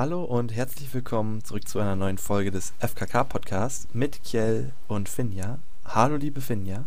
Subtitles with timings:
[0.00, 5.10] Hallo und herzlich willkommen zurück zu einer neuen Folge des FKK Podcasts mit Kjell und
[5.10, 5.58] Finja.
[5.84, 6.86] Hallo liebe Finja.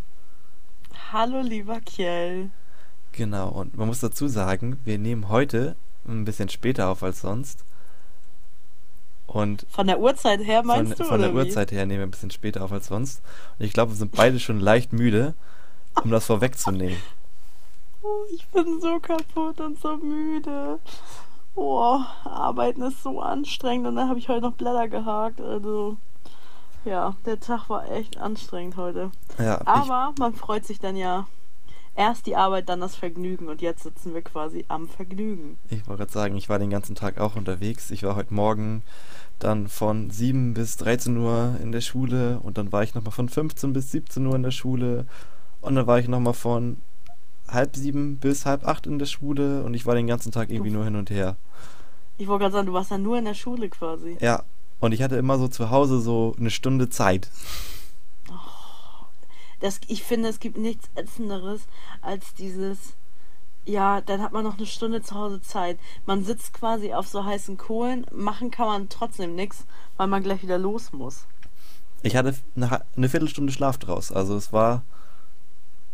[1.11, 2.49] Hallo lieber Kjell.
[3.11, 5.75] Genau, und man muss dazu sagen, wir nehmen heute
[6.07, 7.63] ein bisschen später auf als sonst.
[9.27, 11.09] Und von der Uhrzeit her meinst von, du?
[11.11, 11.37] Von der wie?
[11.37, 13.21] Uhrzeit her nehmen wir ein bisschen später auf als sonst.
[13.59, 15.35] Und ich glaube, wir sind beide schon leicht müde,
[16.03, 16.97] um das vorwegzunehmen.
[18.05, 20.77] Oh, ich bin so kaputt und so müde.
[21.55, 25.39] Oh, arbeiten ist so anstrengend und dann habe ich heute noch Blätter gehakt.
[25.39, 25.97] Also,
[26.85, 29.11] ja, der Tag war echt anstrengend heute.
[29.37, 31.27] Ja, Aber man freut sich dann ja.
[31.95, 35.59] Erst die Arbeit, dann das Vergnügen und jetzt sitzen wir quasi am Vergnügen.
[35.69, 37.91] ich, ich wollte gerade sagen, ich war den ganzen Tag auch unterwegs.
[37.91, 38.81] Ich war heute Morgen
[39.37, 43.29] dann von 7 bis 13 Uhr in der Schule und dann war ich nochmal von
[43.29, 45.05] 15 bis 17 Uhr in der Schule
[45.61, 46.77] und dann war ich nochmal von
[47.53, 50.71] halb sieben bis halb acht in der Schule und ich war den ganzen Tag irgendwie
[50.71, 51.35] nur hin und her.
[52.17, 54.17] Ich wollte gerade sagen, du warst ja nur in der Schule quasi.
[54.19, 54.43] Ja,
[54.79, 57.29] und ich hatte immer so zu Hause so eine Stunde Zeit.
[59.59, 61.61] Das, ich finde, es gibt nichts Ätzenderes
[62.01, 62.77] als dieses,
[63.65, 65.79] ja, dann hat man noch eine Stunde zu Hause Zeit.
[66.05, 69.65] Man sitzt quasi auf so heißen Kohlen, machen kann man trotzdem nichts,
[69.95, 71.25] weil man gleich wieder los muss.
[72.01, 74.83] Ich hatte eine, ha- eine Viertelstunde Schlaf draus, also es war,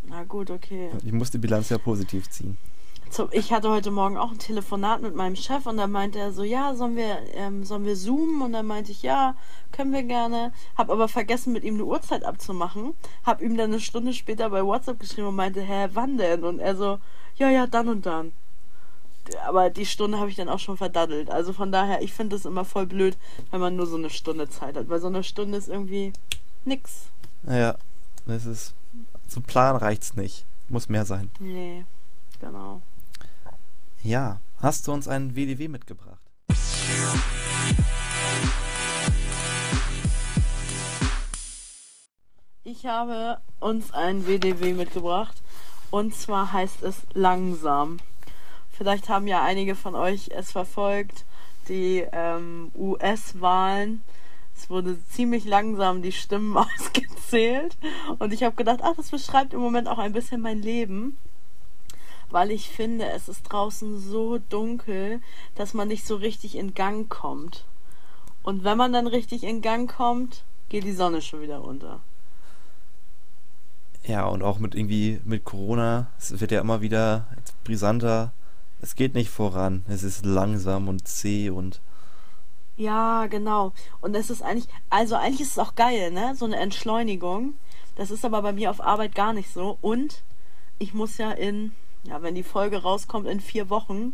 [0.09, 0.89] Na gut, okay.
[1.05, 2.57] ich musste die Bilanz ja positiv ziehen.
[3.31, 6.43] Ich hatte heute Morgen auch ein Telefonat mit meinem Chef und da meinte er so,
[6.43, 8.41] ja, sollen wir, ähm, sollen wir zoomen?
[8.41, 9.35] Und dann meinte ich, ja,
[9.71, 10.53] können wir gerne.
[10.77, 12.93] Hab aber vergessen, mit ihm eine Uhrzeit abzumachen.
[13.25, 16.43] Hab ihm dann eine Stunde später bei WhatsApp geschrieben und meinte, hä, wann denn?
[16.43, 16.99] Und er so,
[17.35, 18.31] ja, ja, dann und dann.
[19.47, 21.30] Aber die Stunde habe ich dann auch schon verdaddelt.
[21.30, 23.17] Also von daher, ich finde es immer voll blöd,
[23.52, 24.87] wenn man nur so eine Stunde Zeit hat.
[24.87, 26.13] Weil so eine Stunde ist irgendwie
[26.63, 27.07] nix.
[27.43, 27.75] Naja,
[28.27, 28.73] das ist,
[29.29, 30.45] zum Plan reicht's nicht.
[30.67, 31.31] Muss mehr sein.
[31.39, 31.85] Nee,
[32.39, 32.81] genau.
[34.03, 36.19] Ja, hast du uns einen WDW mitgebracht?
[42.63, 45.41] Ich habe uns ein WDW mitgebracht
[45.89, 47.97] und zwar heißt es langsam.
[48.69, 51.25] Vielleicht haben ja einige von euch es verfolgt,
[51.67, 54.01] die ähm, US-Wahlen.
[54.59, 57.77] Es wurde ziemlich langsam die Stimmen ausgezählt
[58.20, 61.17] und ich habe gedacht, ach, das beschreibt im Moment auch ein bisschen mein Leben,
[62.30, 65.21] weil ich finde, es ist draußen so dunkel,
[65.55, 67.64] dass man nicht so richtig in Gang kommt.
[68.43, 72.02] Und wenn man dann richtig in Gang kommt, geht die Sonne schon wieder unter.
[74.03, 77.27] Ja, und auch mit irgendwie mit Corona, es wird ja immer wieder
[77.64, 78.33] brisanter.
[78.81, 79.86] Es geht nicht voran.
[79.87, 81.80] Es ist langsam und zäh und
[82.79, 83.73] Ja, genau.
[83.99, 86.33] Und es ist eigentlich, also eigentlich ist es auch geil, ne?
[86.35, 87.55] So eine Entschleunigung.
[87.97, 89.77] Das ist aber bei mir auf Arbeit gar nicht so.
[89.81, 90.23] Und
[90.77, 91.73] ich muss ja in,
[92.03, 94.13] ja, wenn die Folge rauskommt, in vier Wochen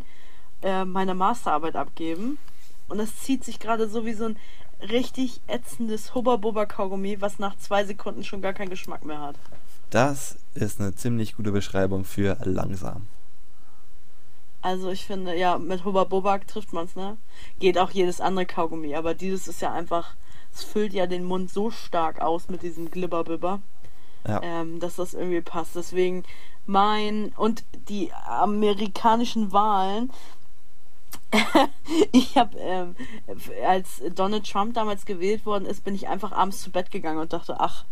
[0.62, 2.38] äh, meine Masterarbeit abgeben.
[2.88, 4.36] Und das zieht sich gerade so wie so ein
[4.80, 9.36] richtig ätzendes Hubba-Bubba-Kaugummi, was nach zwei Sekunden schon gar keinen Geschmack mehr hat.
[9.90, 13.06] das ist eine ziemlich gute Beschreibung für langsam.
[14.66, 17.16] Also ich finde, ja, mit Hubba Bubba trifft man's, ne?
[17.60, 20.16] Geht auch jedes andere Kaugummi, aber dieses ist ja einfach,
[20.52, 23.60] es füllt ja den Mund so stark aus mit diesem Glibberbibber,
[24.26, 25.76] Ja, ähm, dass das irgendwie passt.
[25.76, 26.24] Deswegen
[26.66, 30.10] mein und die amerikanischen Wahlen.
[32.10, 32.96] ich habe, ähm,
[33.64, 37.32] als Donald Trump damals gewählt worden ist, bin ich einfach abends zu Bett gegangen und
[37.32, 37.84] dachte, ach,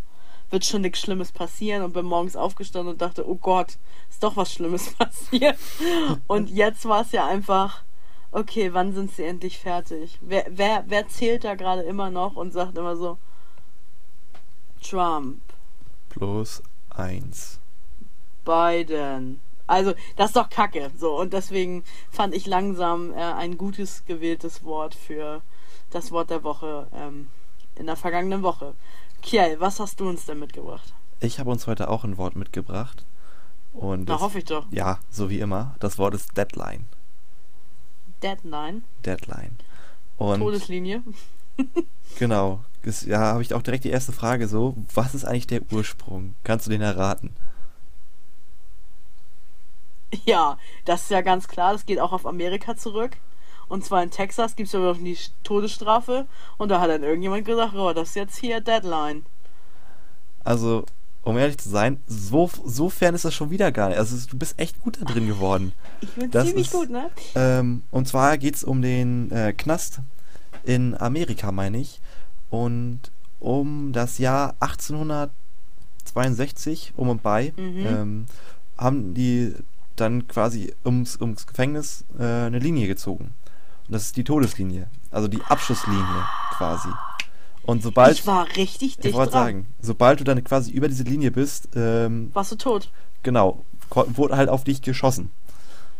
[0.51, 3.79] wird schon nichts Schlimmes passieren und bin morgens aufgestanden und dachte, oh Gott,
[4.11, 5.59] ist doch was Schlimmes passiert.
[6.27, 7.83] Und jetzt war es ja einfach,
[8.33, 10.19] okay, wann sind sie endlich fertig?
[10.21, 13.19] Wer, wer, wer zählt da gerade immer noch und sagt immer so,
[14.83, 15.41] Trump,
[16.11, 17.59] plus eins.
[18.45, 19.41] Biden.
[19.67, 20.91] Also, das ist doch Kacke.
[20.97, 25.41] So, und deswegen fand ich langsam äh, ein gutes gewähltes Wort für
[25.91, 27.29] das Wort der Woche ähm,
[27.77, 28.75] in der vergangenen Woche.
[29.25, 30.93] Kiel, was hast du uns denn mitgebracht?
[31.21, 33.07] Ich habe uns heute auch ein Wort mitgebracht.
[33.73, 34.67] Und Na, das, hoffe ich doch.
[34.71, 36.85] ja, so wie immer, das Wort ist Deadline.
[38.23, 38.85] Deadline.
[39.05, 39.57] Deadline.
[40.19, 41.03] Und Todeslinie.
[42.19, 45.63] genau, das, ja, habe ich auch direkt die erste Frage so, was ist eigentlich der
[45.73, 46.35] Ursprung?
[46.45, 47.35] Kannst du den erraten?
[50.27, 51.73] Ja, das ist ja ganz klar.
[51.73, 53.17] Das geht auch auf Amerika zurück.
[53.69, 56.25] Und zwar in Texas gibt es ja noch die Todesstrafe.
[56.59, 59.25] Und da hat dann irgendjemand gesagt, oh, das ist jetzt hier Deadline.
[60.45, 60.85] Also,
[61.23, 63.99] um ehrlich zu sein, so, so fern ist das schon wieder gar nicht.
[63.99, 65.73] Also, du bist echt gut da drin geworden.
[66.01, 67.11] Ich bin Das ziemlich ist- gut, ne?
[67.35, 70.01] Ähm, und zwar geht es um den äh, Knast
[70.65, 72.01] in Amerika, meine ich.
[72.51, 73.01] Und
[73.41, 77.87] um das Jahr 1862, um und bei, Mhm.
[77.87, 78.27] ähm,
[78.79, 79.55] haben die
[79.97, 83.33] dann quasi ums, ums Gefängnis äh, eine Linie gezogen.
[83.87, 84.89] Und das ist die Todeslinie.
[85.11, 86.27] Also die Abschusslinie
[86.57, 86.89] quasi.
[87.63, 88.13] Und sobald.
[88.13, 91.69] Ich war richtig dicht Ich wollte sagen, sobald du dann quasi über diese Linie bist,
[91.75, 92.91] ähm, Warst du tot?
[93.23, 95.31] genau, wurde halt auf dich geschossen.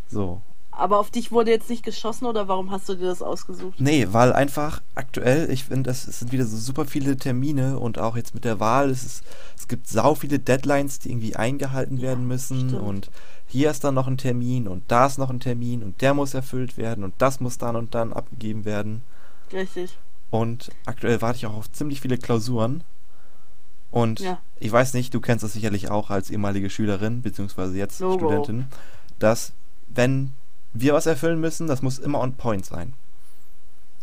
[0.09, 0.43] So.
[0.77, 3.81] Aber auf dich wurde jetzt nicht geschossen oder warum hast du dir das ausgesucht?
[3.81, 8.17] Nee, weil einfach aktuell, ich finde, es sind wieder so super viele Termine und auch
[8.17, 9.25] jetzt mit der Wahl, es, ist,
[9.57, 12.83] es gibt sau viele Deadlines, die irgendwie eingehalten Ja, werden müssen stimmt.
[12.83, 13.11] und
[13.47, 16.35] hier ist dann noch ein Termin und da ist noch ein Termin und der muss
[16.35, 19.03] erfüllt werden und das muss dann und dann abgegeben werden.
[19.53, 19.97] Richtig.
[20.31, 22.83] Und aktuell warte ich auch auf ziemlich viele Klausuren.
[23.93, 24.39] Und Ja.
[24.59, 28.15] ich weiß nicht, du kennst das sicherlich auch als ehemalige Schülerin, beziehungsweise jetzt Logo.
[28.17, 28.67] Studentin,
[29.21, 29.53] dass
[29.87, 30.33] wenn
[30.75, 32.93] wir was erfüllen müssen, das muss immer on point sein.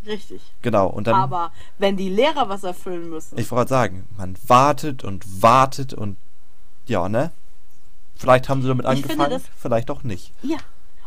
[0.05, 0.41] Richtig.
[0.63, 3.37] Genau, und dann, Aber wenn die Lehrer was erfüllen müssen.
[3.37, 6.17] ich wollte sagen, man wartet und wartet und
[6.87, 7.31] ja, ne?
[8.15, 10.31] Vielleicht haben sie damit Ich angefangen, das- vielleicht auch nicht.
[10.41, 10.57] Ja.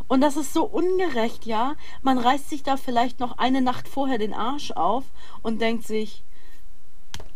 [0.07, 1.75] Und das ist so ungerecht, ja.
[2.03, 5.05] Man reißt sich da vielleicht noch eine Nacht vorher den Arsch auf
[5.43, 6.23] und denkt sich,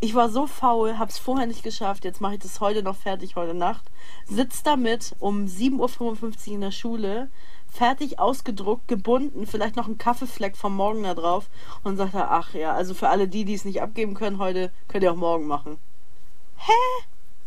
[0.01, 3.37] ich war so faul, hab's vorher nicht geschafft, jetzt mache ich das heute noch fertig,
[3.37, 3.85] heute Nacht.
[4.27, 7.31] Sitzt damit um 7.55 Uhr in der Schule,
[7.71, 11.49] fertig ausgedruckt, gebunden, vielleicht noch ein Kaffeefleck vom Morgen da drauf
[11.85, 14.71] und sagt er, ach ja, also für alle die, die es nicht abgeben können heute,
[14.89, 15.79] könnt ihr auch morgen machen.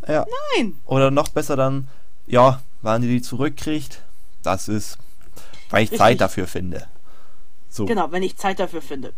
[0.07, 0.25] Ja.
[0.55, 0.77] Nein!
[0.85, 1.87] Oder noch besser dann,
[2.27, 4.01] ja, wann die die zurückkriegt,
[4.43, 4.97] das ist,
[5.69, 5.99] weil ich Richtig.
[5.99, 6.87] Zeit dafür finde.
[7.69, 7.85] So.
[7.85, 9.13] Genau, wenn ich Zeit dafür finde.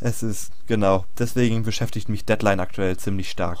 [0.00, 1.04] Es ist, genau.
[1.18, 3.58] Deswegen beschäftigt mich Deadline aktuell ziemlich stark.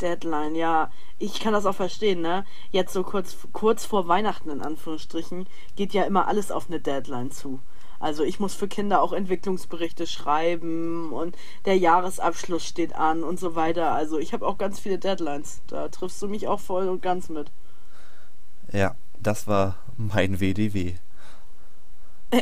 [0.00, 0.90] Deadline, ja.
[1.18, 2.44] Ich kann das auch verstehen, ne?
[2.70, 7.30] Jetzt so kurz, kurz vor Weihnachten in Anführungsstrichen geht ja immer alles auf eine Deadline
[7.30, 7.60] zu.
[8.00, 11.36] Also ich muss für Kinder auch Entwicklungsberichte schreiben und
[11.66, 13.92] der Jahresabschluss steht an und so weiter.
[13.92, 15.60] Also ich habe auch ganz viele Deadlines.
[15.66, 17.52] Da triffst du mich auch voll und ganz mit.
[18.72, 20.94] Ja, das war mein WDW.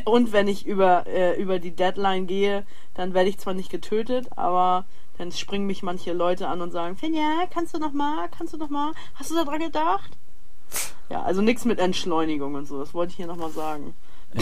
[0.05, 2.65] Und wenn ich über, äh, über die Deadline gehe,
[2.95, 4.85] dann werde ich zwar nicht getötet, aber
[5.19, 8.57] dann springen mich manche Leute an und sagen, Finja, kannst du noch mal, kannst du
[8.57, 10.11] noch mal, hast du da dran gedacht?
[11.11, 13.95] Ja, also nichts mit Entschleunigung und so, das wollte ich hier nochmal sagen.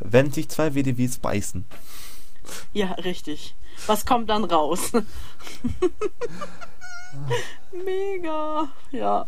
[0.00, 1.64] Wenn sich zwei WDWs beißen.
[2.72, 3.54] Ja, richtig.
[3.86, 4.92] Was kommt dann raus?
[7.72, 8.68] Mega.
[8.90, 9.26] Ja.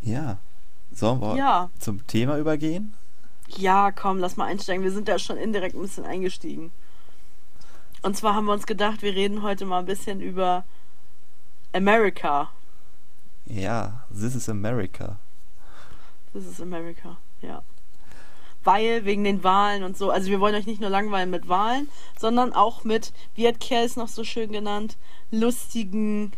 [0.00, 0.38] Ja.
[0.94, 1.70] Sollen wir Ja.
[1.78, 2.94] zum Thema übergehen?
[3.56, 4.84] Ja, komm, lass mal einsteigen.
[4.84, 6.70] Wir sind ja schon indirekt ein bisschen eingestiegen.
[8.02, 10.64] Und zwar haben wir uns gedacht, wir reden heute mal ein bisschen über
[11.72, 12.50] America.
[13.46, 15.18] Ja, This is America.
[16.32, 17.62] This is America, ja.
[18.64, 21.88] Weil wegen den Wahlen und so, also wir wollen euch nicht nur langweilen mit Wahlen,
[22.18, 24.96] sondern auch mit, wie hat Kerl es noch so schön genannt,
[25.30, 26.32] lustigen,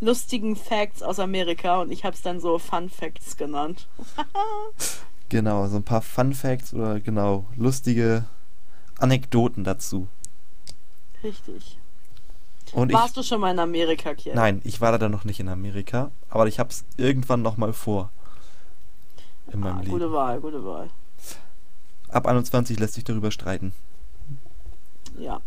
[0.00, 3.88] lustigen Facts aus Amerika und ich habe es dann so Fun Facts genannt.
[5.30, 8.24] Genau, so ein paar Fun Facts oder genau, lustige
[8.98, 10.08] Anekdoten dazu.
[11.24, 11.78] Richtig.
[12.72, 14.36] Und Warst ich, du schon mal in Amerika, Kerl?
[14.36, 18.10] nein, ich war leider noch nicht in Amerika, aber ich hab's irgendwann noch mal vor.
[19.52, 19.90] In meinem Ah, Leben.
[19.92, 20.90] gute Wahl, gute Wahl.
[22.10, 23.72] Ab 21 lässt sich darüber streiten.
[25.18, 25.40] Ja.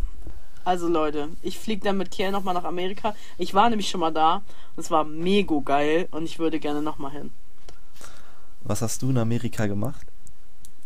[0.63, 3.15] Also Leute, ich fliege dann mit Kiel nochmal nach Amerika.
[3.38, 4.38] Ich war nämlich schon mal da.
[4.75, 7.31] und Es war mega geil und ich würde gerne nochmal hin.
[8.63, 10.05] Was hast du in Amerika gemacht?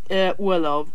[0.10, 0.88] Äh, Urlaub.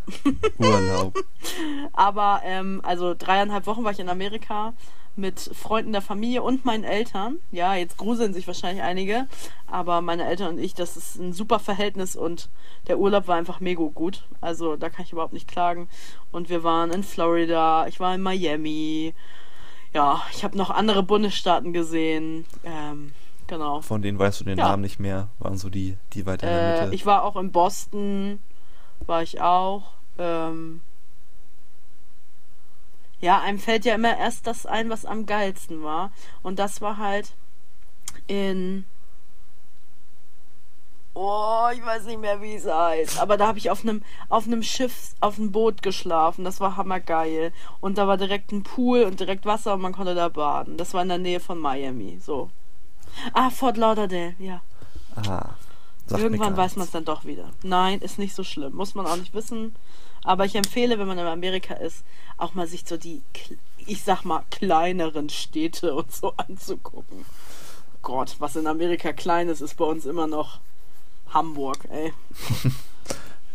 [0.59, 1.19] Urlaub.
[1.93, 4.73] Aber, ähm, also dreieinhalb Wochen war ich in Amerika
[5.17, 7.37] mit Freunden der Familie und meinen Eltern.
[7.51, 9.27] Ja, jetzt gruseln sich wahrscheinlich einige.
[9.67, 12.49] Aber meine Eltern und ich, das ist ein super Verhältnis und
[12.87, 14.25] der Urlaub war einfach mega gut.
[14.41, 15.89] Also da kann ich überhaupt nicht klagen.
[16.31, 19.13] Und wir waren in Florida, ich war in Miami.
[19.93, 22.45] Ja, ich habe noch andere Bundesstaaten gesehen.
[22.65, 23.13] Ähm,
[23.49, 23.81] genau.
[23.81, 24.69] Von denen weißt du den Ja.
[24.69, 26.95] Namen nicht mehr, waren so die, die weiter in der Äh, Mitte.
[26.95, 28.39] ich war auch in Boston,
[29.07, 29.93] war ich auch.
[30.19, 30.81] Ähm,
[33.21, 36.11] ja, einem fällt ja immer erst das ein, was am geilsten war.
[36.43, 37.35] Und das war halt
[38.27, 38.87] in.
[41.13, 43.21] Oh, ich weiß nicht mehr, wie es heißt.
[43.21, 46.45] Aber da habe ich auf einem auf Schiff, auf einem Boot geschlafen.
[46.45, 47.53] Das war hammergeil.
[47.81, 50.77] Und da war direkt ein Pool und direkt Wasser und man konnte da baden.
[50.77, 52.19] Das war in der Nähe von Miami.
[52.21, 52.49] So.
[53.35, 54.63] Ah, Fort Lauderdale, ja.
[55.17, 55.51] ah,
[56.11, 57.49] sagt Irgendwann weiß man es dann doch wieder.
[57.63, 58.75] Nein, ist nicht so schlimm.
[58.75, 59.75] Muss man auch nicht wissen.
[60.23, 62.05] Aber ich empfehle, wenn man in Amerika ist,
[62.37, 63.23] auch mal sich so die,
[63.87, 67.25] ich sag mal, kleineren Städte und so anzugucken.
[68.03, 70.61] Gott, was in Amerika klein ist, ist bei uns immer noch
[71.33, 72.13] Hamburg, ey.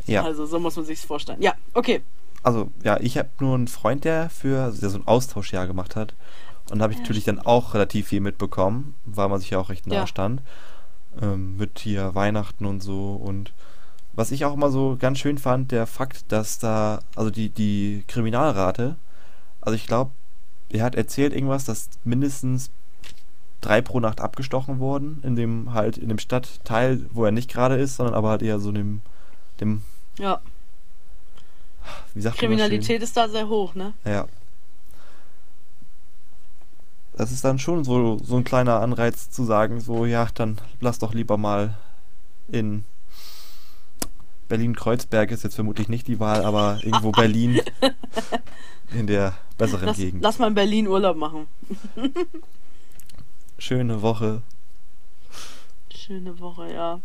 [0.07, 1.41] Ja, Also so muss man sich's vorstellen.
[1.41, 2.03] Ja, okay.
[2.43, 5.95] also ja, ich habe nur einen Freund, der für also der so ein Austauschjahr gemacht
[5.95, 6.13] hat.
[6.69, 9.59] Und da habe ich Ja, natürlich dann auch relativ viel mitbekommen, weil man sich ja
[9.59, 10.07] auch recht nahe Ja.
[10.07, 10.41] stand.
[11.21, 13.13] Ähm, mit hier Weihnachten und so.
[13.13, 13.53] Und
[14.13, 18.03] was ich auch immer so ganz schön fand, der Fakt, dass da, also die, die
[18.07, 18.95] Kriminalrate,
[19.61, 20.11] also ich glaube,
[20.69, 22.69] er hat erzählt irgendwas, dass mindestens
[23.61, 27.75] drei pro Nacht abgestochen wurden, in dem halt, in dem Stadtteil, wo er nicht gerade
[27.75, 29.01] ist, sondern aber halt eher so dem,
[29.59, 29.81] dem,
[30.19, 30.41] Ja,
[32.13, 33.93] wie sagt Kriminalität ist da sehr hoch, ne?
[34.05, 34.27] Ja.
[37.17, 40.99] Das ist dann schon so, so ein kleiner Anreiz zu sagen, so, ja, dann lass
[40.99, 41.77] doch lieber mal
[42.49, 42.83] in
[44.47, 47.61] Berlin-Kreuzberg ist jetzt vermutlich nicht die Wahl, aber irgendwo Berlin
[48.93, 50.21] in der besseren Lass, Gegend.
[50.21, 51.47] lass mal in Berlin Urlaub machen.
[53.57, 54.43] Schöne Woche.
[55.95, 56.99] Schöne Woche, ja.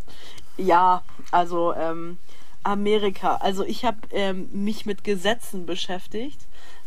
[0.57, 2.19] Ja, also ähm,
[2.63, 3.35] Amerika.
[3.37, 6.39] Also ich habe ähm, mich mit Gesetzen beschäftigt,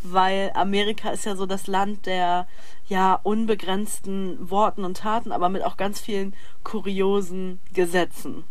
[0.02, 2.46] weil Amerika ist ja so das Land der
[2.88, 8.44] ja unbegrenzten Worten und Taten, aber mit auch ganz vielen kuriosen Gesetzen.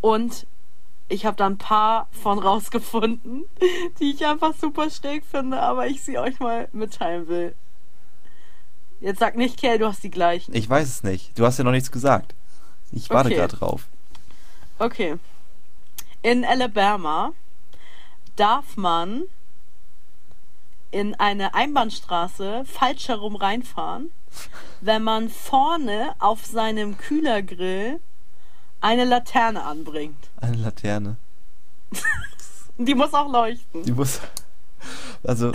[0.00, 0.46] Und
[1.08, 3.44] ich habe da ein paar von rausgefunden,
[4.00, 7.54] die ich einfach super stark finde, aber ich sie euch mal mitteilen will.
[9.00, 10.54] Jetzt sag nicht, Kerl, du hast die gleichen.
[10.54, 11.36] Ich weiß es nicht.
[11.38, 12.34] Du hast ja noch nichts gesagt.
[12.92, 13.36] Ich warte Okay.
[13.36, 13.88] gerade drauf.
[14.78, 15.16] Okay.
[16.22, 17.32] In Alabama
[18.36, 19.22] darf man
[20.90, 24.10] in eine Einbahnstraße falsch herum reinfahren,
[24.80, 27.98] wenn man vorne auf seinem Kühlergrill
[28.80, 30.30] eine Laterne anbringt.
[30.40, 31.16] Eine Laterne.
[32.78, 33.82] Die muss auch leuchten.
[33.84, 34.20] Die muss.
[35.24, 35.52] Also.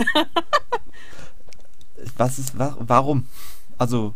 [2.16, 2.58] was ist.
[2.58, 3.26] wa- Warum?
[3.76, 4.14] Also.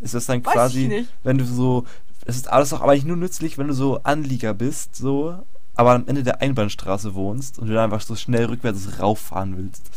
[0.00, 1.10] Ist das dann Weiß quasi, ich nicht.
[1.22, 1.84] wenn du so.
[2.24, 5.42] Es ist alles doch aber nicht nur nützlich, wenn du so Anlieger bist, so.
[5.80, 9.90] Aber am Ende der Einbahnstraße wohnst und du dann einfach so schnell rückwärts rauffahren willst.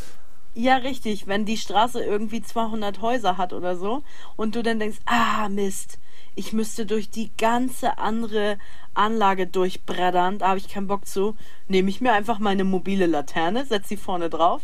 [0.54, 1.28] Ja, richtig.
[1.28, 4.02] Wenn die Straße irgendwie 200 Häuser hat oder so
[4.38, 6.00] und du dann denkst, ah, Mist,
[6.36, 8.60] ich müsste durch die ganze andere
[8.94, 11.36] Anlage durchbreddern, da habe ich keinen Bock zu,
[11.68, 14.62] nehme ich mir einfach meine mobile Laterne, setze sie vorne drauf.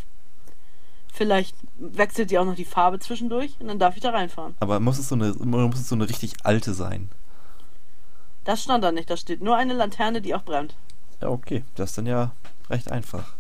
[1.12, 4.56] Vielleicht wechselt die auch noch die Farbe zwischendurch und dann darf ich da reinfahren.
[4.62, 7.10] Aber muss es so eine, muss es so eine richtig alte sein?
[8.46, 10.76] Das stand da nicht, da steht nur eine Laterne, die auch brennt.
[11.22, 11.64] Ja, okay.
[11.76, 12.32] Das ist dann ja
[12.70, 13.34] recht einfach.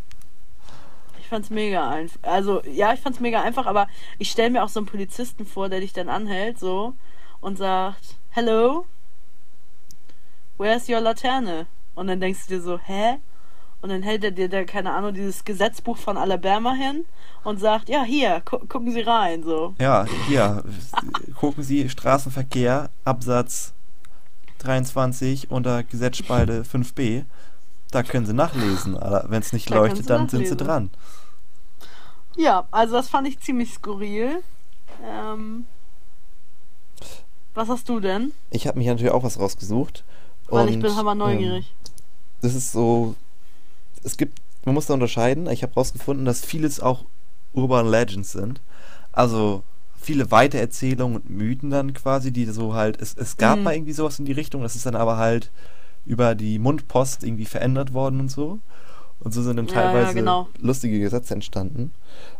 [1.19, 2.19] Ich fand's mega einfach.
[2.23, 5.69] Also, ja, ich fand's mega einfach, aber ich stelle mir auch so einen Polizisten vor,
[5.69, 6.93] der dich dann anhält, so,
[7.39, 8.85] und sagt, Hello?
[10.57, 11.65] Where's your Laterne?
[11.95, 13.17] Und dann denkst du dir so, hä?
[13.81, 17.05] Und dann hält er dir da, keine Ahnung, dieses Gesetzbuch von Alabama hin
[17.43, 19.73] und sagt, ja, hier, gu gucken Sie rein, so.
[19.79, 20.63] Ja, hier,
[21.35, 23.73] gucken Sie Straßenverkehr, Absatz
[24.59, 27.23] 23 unter Gesetzspalte 5b.
[27.91, 28.95] Da können Sie nachlesen.
[28.95, 30.57] Wenn es nicht Da leuchtet, dann sind Sie nachlesen.
[30.57, 30.89] dran.
[32.37, 34.43] Ja, also das fand ich ziemlich skurril.
[35.03, 35.65] Ähm,
[37.53, 38.31] was hast du denn?
[38.51, 40.03] Ich habe mich natürlich auch was rausgesucht.
[40.47, 41.73] Weil ich Und, bin hammer neugierig.
[41.73, 41.91] Ähm,
[42.41, 43.15] das ist so.
[44.03, 44.39] Es gibt.
[44.65, 45.47] Man muss da unterscheiden.
[45.49, 47.05] Ich habe rausgefunden, dass vieles auch
[47.53, 48.61] Urban Legends sind.
[49.11, 49.63] Also
[49.99, 53.01] viele Weitererzählungen und Mythen dann quasi, die so halt.
[53.01, 53.63] Es, es gab Mhm.
[53.63, 54.61] mal irgendwie sowas in die Richtung.
[54.61, 55.49] Das ist dann aber halt
[56.09, 58.59] über die Mundpost irgendwie verändert worden und so.
[59.19, 60.47] Und so sind dann Ja, ja, teilweise genau.
[60.59, 61.91] lustige Gesetze entstanden.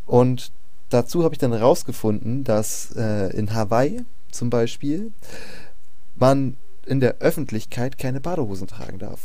[0.06, 0.52] Und
[0.90, 5.12] dazu habe ich dann rausgefunden, dass äh, in Hawaii zum Beispiel
[6.16, 9.20] man in der Öffentlichkeit keine Badehosen tragen darf.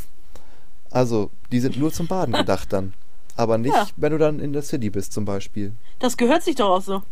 [0.90, 2.92] Also, die sind nur zum Baden gedacht dann.
[3.36, 3.86] Aber nicht, Ja.
[3.96, 5.72] wenn du dann in der City bist zum Beispiel.
[5.98, 7.02] Das gehört sich doch auch so.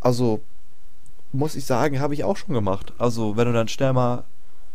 [0.00, 0.40] Also,
[1.32, 2.92] muss ich sagen, habe ich auch schon gemacht.
[2.98, 4.24] Also, wenn du dann schnell mal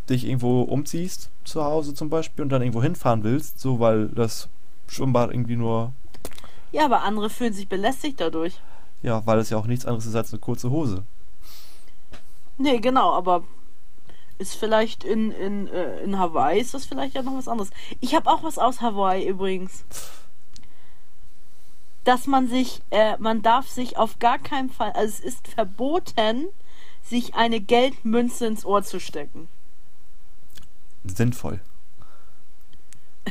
[0.10, 4.50] dich irgendwo umziehst, zu Hause zum Beispiel, und dann irgendwo hinfahren willst, so weil das
[4.88, 5.94] Schwimmbad irgendwie nur,
[6.72, 8.60] Ja, aber andere fühlen sich belästigt dadurch.
[9.02, 11.04] ja, weil es ja auch nichts anderes ist als eine kurze Hose.
[12.58, 13.44] Nee, genau, aber
[14.38, 17.70] ist vielleicht in, in, äh, in Hawaii ist das vielleicht ja noch was anderes.
[18.02, 19.84] Ich habe auch was aus Hawaii übrigens.
[22.04, 26.48] Dass man sich, äh, man darf sich auf gar keinen Fall, also es ist verboten,
[27.02, 29.48] sich eine Geldmünze ins Ohr zu stecken.
[31.06, 31.60] Sinnvoll.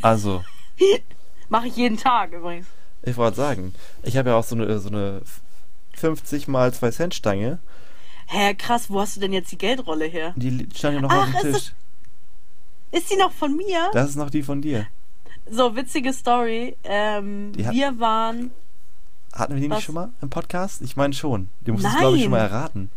[0.02, 0.42] Also,
[1.48, 2.66] Mache ich jeden Tag übrigens.
[3.02, 5.20] ich wollte sagen, ich habe ja auch so eine, so eine
[5.94, 7.58] 50 mal 2 Cent Stange.
[8.26, 10.32] Hä, krass, wo hast du denn jetzt die Geldrolle her?
[10.36, 11.72] Die stand ja noch Ach, auf dem ist Tisch.
[12.92, 13.90] Ist die noch von mir?
[13.92, 14.86] Das ist noch die von dir.
[15.50, 16.76] So, witzige Story.
[16.84, 18.50] Ähm, hat- wir waren.
[19.34, 19.78] Hatten wir die Was?
[19.78, 20.80] nicht schon mal im Podcast?
[20.82, 21.48] Ich meine schon.
[21.62, 22.90] Die musstest du, glaube ich, schon mal erraten.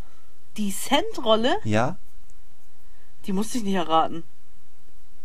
[0.56, 1.96] Die Centrolle, Ja?
[3.26, 4.22] die musste ich nicht erraten.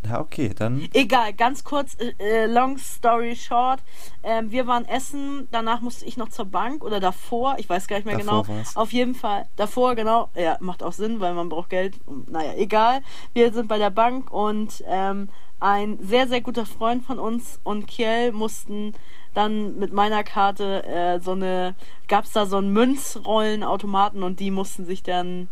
[0.08, 0.88] Ja, okay, dann.
[0.94, 3.82] Egal, ganz kurz, äh, äh, long story short.
[4.24, 7.98] Ähm, wir waren essen, danach musste ich noch zur Bank oder davor, ich weiß gar
[7.98, 8.58] nicht mehr Davor genau.
[8.58, 8.76] war's.
[8.76, 10.30] Auf jeden Fall, davor, genau.
[10.36, 12.00] Ja, macht auch Sinn, weil man braucht Geld.
[12.30, 13.02] Naja, egal.
[13.34, 15.30] Wir sind bei der Bank und ähm,
[15.60, 18.94] ein sehr, sehr guter Freund von uns und Kiel mussten
[19.34, 21.76] dann mit meiner Karte äh, so eine,
[22.08, 25.48] gab es da so einen Münzrollenautomaten und die mussten sich dann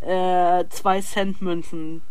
[0.00, 2.02] äh, zwei Cent Münzen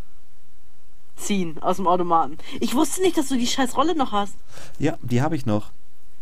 [1.15, 2.37] ziehen aus dem Automaten.
[2.59, 4.35] Ich wusste nicht, dass du die scheiß Rolle noch hast.
[4.79, 5.71] Ja, die habe ich noch.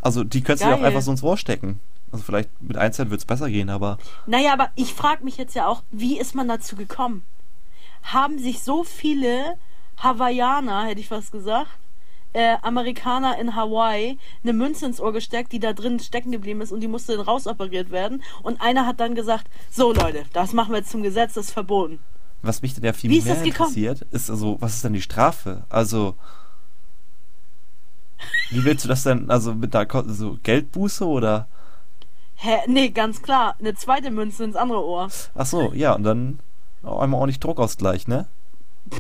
[0.02, 1.80] Also, die könntest du dir auch einfach so ins Rohr stecken.
[2.12, 3.98] Also, vielleicht mit 1 Cent wird es besser gehen, aber.
[4.26, 7.24] Naja, aber ich frage mich jetzt ja auch, wie ist man dazu gekommen?
[8.04, 9.58] Haben sich so viele
[9.98, 11.70] Hawaiianer, hätte ich fast gesagt,
[12.34, 16.72] äh, Amerikaner in Hawaii eine Münze ins Ohr gesteckt, die da drin stecken geblieben ist
[16.72, 18.24] und die musste dann rausoperiert werden.
[18.42, 21.54] Und einer hat dann gesagt, so Leute, das machen wir jetzt zum Gesetz, das ist
[21.54, 22.00] verboten.
[22.44, 23.70] Was mich dann ja viel Wie ist mehr das gekommen?
[23.70, 25.64] interessiert, ist also, was ist denn die Strafe?
[25.70, 26.16] Also.
[28.52, 29.32] Wie willst du das denn?
[29.32, 31.48] Also mit Ko- so Geldbuße oder?
[32.36, 32.58] Hä?
[32.68, 35.08] Nee, ganz klar, eine zweite Münze ins andere Ohr.
[35.36, 36.40] Ach so, ja, und dann
[36.84, 38.28] auch einmal ordentlich Druckausgleich, ne?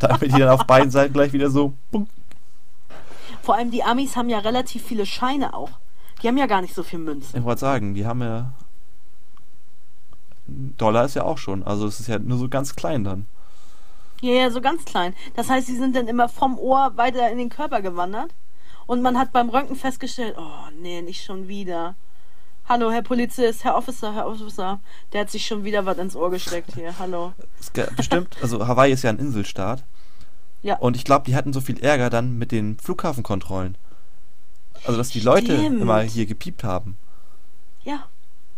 [0.00, 1.72] Damit die dann auf beiden Seiten gleich wieder so.
[1.90, 2.08] bunk.
[3.42, 5.70] Vor allem die Amis haben ja relativ viele Scheine auch.
[6.22, 7.36] Die haben ja gar nicht so viel Münzen.
[7.36, 8.52] Ich wollte sagen, die haben ja.
[10.46, 11.62] Dollar ist ja auch schon.
[11.62, 13.26] Also es ist ja nur so ganz klein dann.
[14.20, 15.14] Ja, ja, so ganz klein.
[15.34, 18.32] Das heißt, sie sind dann immer vom Ohr weiter in den Körper gewandert.
[18.86, 21.94] Und man hat beim Röntgen festgestellt, oh nee, nicht schon wieder.
[22.68, 24.80] Hallo, Herr Polizist, Herr Officer, Herr Officer.
[25.12, 26.96] Der hat sich schon wieder was ins Ohr gesteckt hier.
[26.98, 27.32] Hallo.
[27.96, 29.82] Bestimmt, also Hawaii ist ja ein Inselstaat.
[30.62, 30.76] Ja.
[30.76, 33.76] Und ich glaube, die hatten so viel Ärger dann mit den Flughafenkontrollen.
[34.84, 35.80] Also, dass die Leute Stimmt.
[35.80, 36.96] immer hier gepiept haben.
[37.82, 38.06] Ja,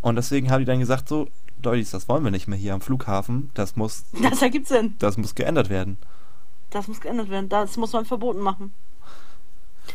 [0.02, 1.28] Und deswegen haben die dann gesagt, so,
[1.64, 3.50] Leute, das wollen wir nicht mehr hier am Flughafen.
[3.54, 4.94] Das muss, das ergibt Sinn.
[4.98, 5.98] das muss geändert werden.
[6.70, 7.48] Das muss geändert werden.
[7.48, 8.72] Das muss man verboten machen.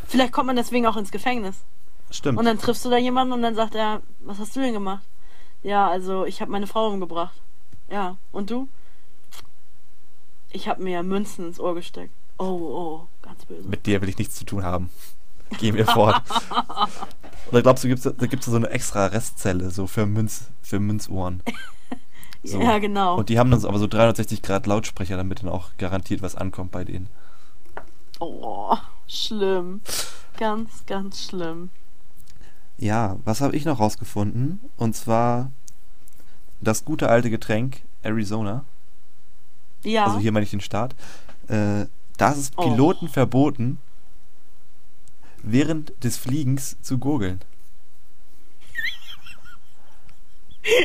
[0.08, 1.58] Vielleicht kommt man deswegen auch ins Gefängnis.
[2.12, 2.38] Stimmt.
[2.40, 5.04] Und dann triffst du da jemanden und dann sagt er, was hast du denn gemacht?
[5.62, 7.40] Ja, also ich habe meine Frau umgebracht.
[7.90, 8.68] Ja, und du?
[10.52, 12.14] Ich habe mir Münzen ins Ohr gesteckt.
[12.38, 13.68] Oh, oh, ganz böse.
[13.68, 14.90] Mit dir will ich nichts zu tun haben.
[15.58, 16.22] Geh mir fort.
[17.52, 20.80] Oder glaubst du, gibt's, da gibt es so eine extra Restzelle, so für, Münz, für
[20.80, 21.42] Münzohren?
[22.42, 22.62] So.
[22.62, 23.18] Ja, genau.
[23.18, 26.36] Und die haben dann so, aber so 360 Grad Lautsprecher, damit dann auch garantiert was
[26.36, 27.10] ankommt bei denen.
[28.22, 29.82] Oh, schlimm.
[30.38, 31.70] Ganz, ganz schlimm.
[32.78, 34.62] Ja, was habe ich noch rausgefunden?
[34.78, 35.52] Und zwar
[36.62, 38.64] das gute alte Getränk Arizona.
[39.84, 40.06] Ja.
[40.06, 40.96] Also hier meine ich den Staat.
[41.50, 42.64] Äh, da ist es Oh.
[42.70, 43.80] Piloten verboten,
[45.44, 47.40] während des Fliegens zu gurgeln.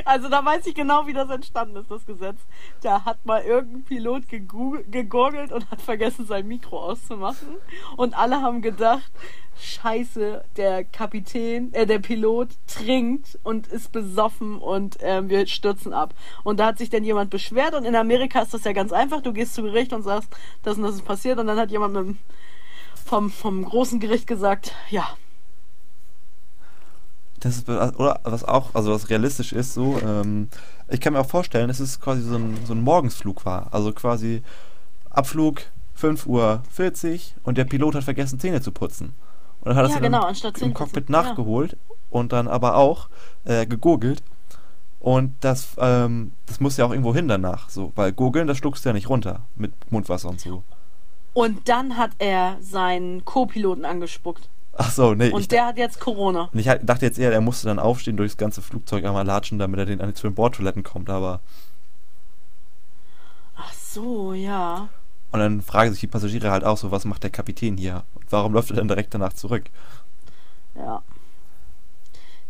[0.04, 2.38] Also da weiß ich genau, wie das entstanden ist, das Gesetz.
[2.82, 7.48] Da hat mal irgendein Pilot gegurgelt und hat vergessen, sein Mikro auszumachen.
[7.96, 9.10] Und alle haben gedacht,
[9.58, 16.14] scheiße, der Kapitän, äh, der Pilot trinkt und ist besoffen und ähm, wir stürzen ab.
[16.44, 19.22] Und da hat sich dann jemand beschwert und in Amerika ist das ja ganz einfach.
[19.22, 20.28] Du gehst zu Gericht und sagst,
[20.62, 22.18] das und das ist passiert und dann hat jemand mit dem,
[23.04, 25.06] vom, vom großen Gericht gesagt, ja,
[27.40, 30.48] Das ist, oder was auch, also was realistisch ist, so, ähm,
[30.88, 33.68] ich kann mir auch vorstellen, dass es quasi so ein, so ein Morgensflug war.
[33.72, 34.42] Also quasi
[35.10, 35.62] Abflug
[36.00, 36.62] 5.40 Uhr
[37.44, 39.14] und der Pilot hat vergessen, Zähne zu putzen.
[39.60, 41.22] Und dann hat er Ja, sie genau, im Zähne Cockpit putzen, ja.
[41.22, 41.76] nachgeholt
[42.10, 43.08] und dann aber auch
[43.44, 44.22] äh, gegurgelt.
[45.00, 48.84] Und das, ähm, das muss ja auch irgendwo hin danach, so, weil gurgeln, das schluckst
[48.84, 50.62] du ja nicht runter mit Mundwasser und so.
[51.35, 54.49] Und dann hat er seinen Co-Piloten angespuckt.
[54.77, 56.49] Ach so, nee, Und der hat jetzt Corona.
[56.53, 59.79] ich halt- dachte jetzt eher, er musste dann aufstehen, durchs ganze Flugzeug einmal latschen, damit
[59.79, 61.40] er den an die zu den Bordtoiletten kommt, aber
[63.57, 64.88] Ach so, ja.
[65.31, 68.05] Und dann fragen sich die Passagiere halt auch so, was macht der Kapitän hier?
[68.14, 69.64] Und warum läuft er dann direkt danach zurück?
[70.75, 71.03] Ja.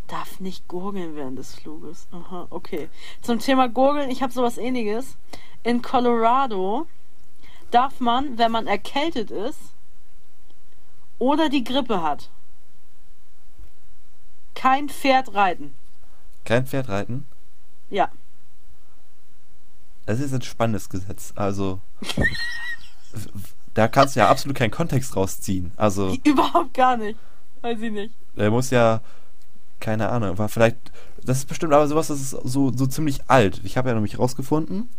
[0.07, 2.07] Darf nicht gurgeln während des Fluges.
[2.13, 2.89] Aha, okay.
[3.23, 5.17] Zum Thema Gurgeln, ich habe sowas ähnliches.
[5.63, 6.87] In Colorado
[7.75, 9.59] darf man, wenn man erkältet ist
[11.19, 12.31] oder die Grippe hat,
[14.55, 15.75] kein Pferd reiten.
[16.45, 17.27] Kein Pferd reiten?
[17.91, 18.11] Ja.
[20.07, 21.33] Das ist ein spannendes Gesetz.
[21.35, 21.81] Also,
[23.75, 25.73] da kannst du ja absolut keinen Kontext rausziehen.
[25.77, 27.19] Also, Überhaupt gar nicht.
[27.63, 28.15] Weiß ich nicht.
[28.37, 29.01] der muss ja,
[29.81, 30.77] keine Ahnung, war vielleicht,
[31.23, 33.63] das ist bestimmt aber sowas, das ist so, so ziemlich alt.
[33.65, 34.91] Ich habe ja nämlich rausgefunden,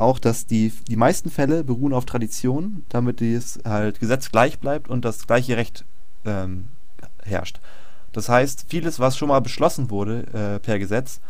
[0.00, 4.88] auch, dass die, die meisten Fälle beruhen auf Tradition, damit das halt Gesetz gleich bleibt
[4.88, 5.84] und das gleiche Recht
[6.24, 6.68] ähm,
[7.22, 7.60] herrscht.
[8.12, 11.20] Das heißt, vieles, was schon mal beschlossen wurde äh, per Gesetz,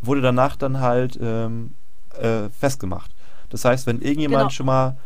[0.00, 1.74] wurde danach dann halt ähm,
[2.20, 3.10] äh, festgemacht.
[3.48, 4.50] Das heißt, wenn irgendjemand Genau.
[4.50, 4.96] schon mal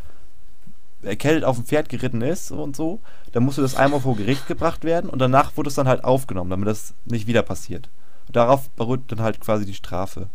[1.01, 2.99] erkältet auf dem Pferd geritten ist und so,
[3.31, 6.49] dann musste das einmal vor Gericht gebracht werden und danach wurde es dann halt aufgenommen,
[6.49, 7.89] damit das nicht wieder passiert.
[8.31, 10.27] Darauf beruht dann halt quasi die Strafe.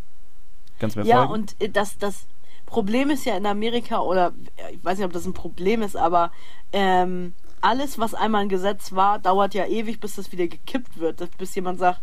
[0.78, 1.32] Du mir Ja, folgen?
[1.32, 2.26] und äh, das, das
[2.70, 4.32] Problem ist ja in Amerika, oder
[4.72, 6.30] ich weiß nicht, ob das ein Problem ist, aber
[6.72, 11.36] ähm, alles, was einmal ein Gesetz war, dauert ja ewig, bis das wieder gekippt wird,
[11.36, 12.00] bis jemand sagt,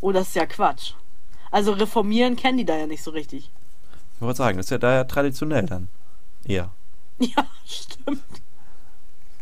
[0.00, 0.92] oh, das ist ja Quatsch.
[1.50, 3.50] Also reformieren kennen die da ja nicht so richtig.
[4.14, 5.88] Ich wollte sagen, das ist ja da ja traditionell dann.
[6.44, 6.70] Eher.
[7.18, 8.22] Ja, stimmt.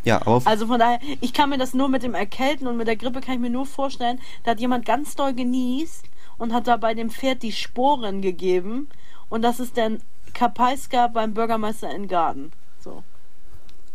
[0.05, 2.87] Ja, aber Also von daher, ich kann mir das nur mit dem Erkälten und mit
[2.87, 6.05] der Grippe kann ich mir nur vorstellen, da hat jemand ganz doll genießt
[6.39, 8.89] und hat da bei dem Pferd die Sporen gegeben
[9.31, 10.03] und das ist dann
[10.35, 12.53] Kapaiska beim Bürgermeister in Garten.
[12.81, 13.03] So.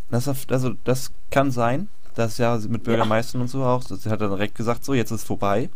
[0.10, 1.90] das, also, das kann sein.
[2.16, 3.84] Das ist ja mit Bürgermeistern und so auch.
[3.84, 5.70] Das hat er direkt gesagt, so, jetzt ist vorbei.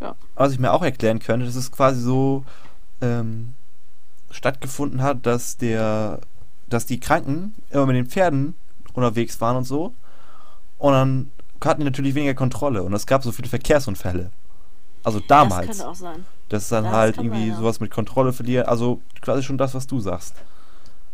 [0.00, 0.16] Ja.
[0.34, 2.44] Was ich mir auch erklären könnte, dass es quasi so
[3.00, 3.54] ähm,
[4.30, 6.18] stattgefunden hat, dass der,
[6.68, 8.54] dass die Kranken immer mit den Pferden
[8.94, 9.94] unterwegs waren und so.
[10.78, 11.30] Und dann
[11.64, 14.32] hatten die natürlich weniger Kontrolle und es gab so viele Verkehrsunfälle.
[15.04, 15.66] Also Das damals.
[15.66, 16.24] könnte auch sein.
[16.48, 17.56] Das ist dann Das halt irgendwie ja.
[17.56, 18.66] sowas mit Kontrolle verlieren.
[18.66, 20.34] Also quasi schon das, was du sagst.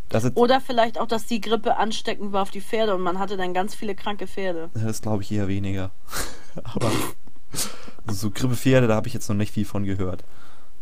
[0.08, 3.36] Das Oder vielleicht auch, dass die Grippe ansteckend war auf die Pferde und man hatte
[3.36, 4.70] dann ganz viele kranke Pferde.
[4.74, 5.90] das glaube ich eher weniger.
[6.64, 6.90] Aber
[8.06, 10.24] so Grippepferde, da habe ich jetzt noch nicht viel von gehört.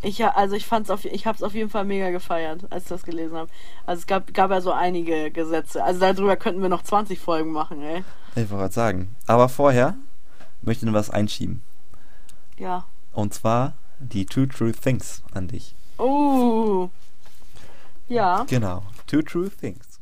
[0.03, 2.89] Ich ja, also ich fand's auf, ich hab's auf jeden Fall mega gefeiert, als ich
[2.91, 3.51] das gelesen habe.
[3.87, 5.83] Also es gab, gab ja so einige Gesetze.
[5.83, 8.05] Also darüber könnten wir noch 20 Folgen machen, ey.
[8.37, 9.17] Ich wollte gerade sagen.
[9.27, 9.97] Aber vorher
[10.63, 11.63] möchte ich noch was einschieben.
[12.59, 12.85] Ja.
[13.17, 15.75] Und zwar die Two True Things an dich.
[15.97, 16.91] Oh.
[18.09, 18.45] Ja.
[18.45, 18.83] Genau.
[19.07, 19.99] Two True Things.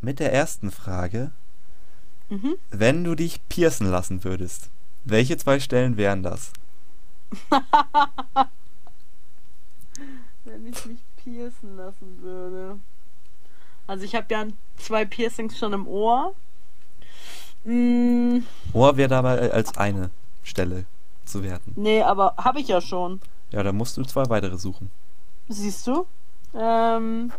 [0.00, 1.32] Mit der ersten Frage.
[2.30, 2.56] Mhm.
[2.70, 4.70] Wenn du dich piercen lassen würdest,
[5.04, 6.50] welche zwei Stellen wären das?
[10.44, 12.80] Wenn ich mich piercen lassen würde.
[13.86, 14.44] Also ich habe ja
[14.76, 16.34] zwei Piercings schon im Ohr.
[17.64, 18.38] Mm,
[18.72, 20.10] Ohr wäre dabei als eine
[20.42, 20.84] Stelle
[21.24, 21.72] zu werten.
[21.76, 23.20] nee, aber habe ich ja schon.
[23.50, 24.90] Ja, da musst du zwei weitere suchen.
[25.48, 26.06] Siehst du?
[26.54, 27.32] Ähm,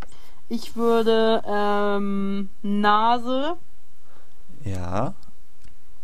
[0.50, 3.56] ich würde ähm, Nase
[4.64, 5.14] Ja.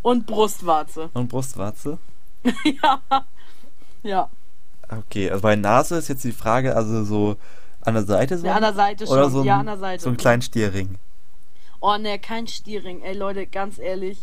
[0.01, 1.09] und Brustwarze.
[1.13, 1.97] Und Brustwarze?
[2.63, 3.01] ja.
[4.03, 4.29] Ja.
[4.89, 7.37] Okay, also bei Nase ist jetzt die Frage, also so
[7.81, 8.45] an der Seite so?
[8.45, 9.17] Ja, an der Seite schon.
[9.17, 10.03] Oder so, ein, ja, an der Seite.
[10.03, 10.97] so einen kleinen Stierring.
[11.81, 13.01] Oh ne, kein Stierring.
[13.01, 14.17] Ey Leute, ganz ehrlich.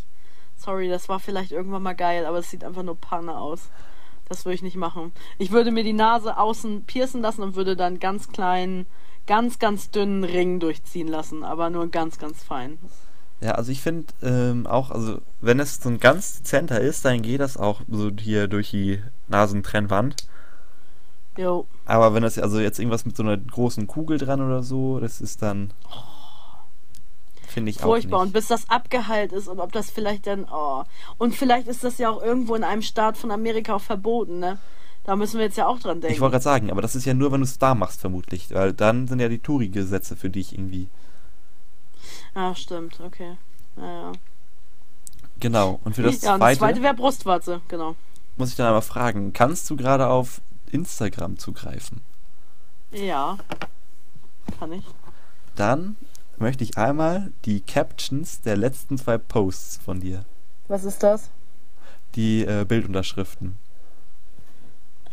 [0.56, 3.70] Sorry, das war vielleicht irgendwann mal geil, aber es sieht einfach nur Panne aus.
[4.28, 5.12] Das würde ich nicht machen.
[5.38, 8.86] Ich würde mir die Nase außen piercen lassen und würde dann ganz kleinen,
[9.26, 11.44] ganz, ganz dünnen Ring durchziehen lassen.
[11.44, 12.78] Aber nur ganz, ganz fein.
[13.40, 17.22] Ja, also ich finde ähm, auch, also wenn es so ein ganz dezenter ist, dann
[17.22, 20.26] geht das auch so hier durch die Nasentrennwand.
[21.36, 21.66] Jo.
[21.86, 25.20] Aber wenn das also jetzt irgendwas mit so einer großen Kugel dran oder so, das
[25.20, 25.72] ist dann
[27.56, 28.18] finde ich Furchtbar.
[28.18, 28.34] auch Und nicht.
[28.34, 30.46] bis das abgeheilt ist und ob das vielleicht dann.
[30.52, 30.84] Oh.
[31.16, 34.58] Und vielleicht ist das ja auch irgendwo in einem Staat von Amerika auch verboten, ne?
[35.04, 36.14] Da müssen wir jetzt ja auch dran denken.
[36.14, 38.52] Ich wollte gerade sagen, aber das ist ja nur, wenn du es da machst, vermutlich.
[38.52, 40.88] Weil dann sind ja die Touri-Gesetze für dich irgendwie.
[42.34, 43.38] Ja, stimmt, okay.
[43.76, 44.12] Naja.
[45.40, 45.80] Genau.
[45.84, 47.94] Und für das ja, und das zweite, zweite wäre Brustwarze, genau.
[48.36, 50.42] muss ich dann einmal fragen, kannst du gerade auf
[50.76, 52.02] Instagram zugreifen?
[52.92, 53.38] Ja.
[54.58, 54.84] Kann ich.
[55.54, 55.96] Dann
[56.36, 60.24] möchte ich einmal die Captions der letzten zwei Posts von dir.
[60.68, 61.30] Was ist das?
[62.14, 63.56] Die äh, Bildunterschriften.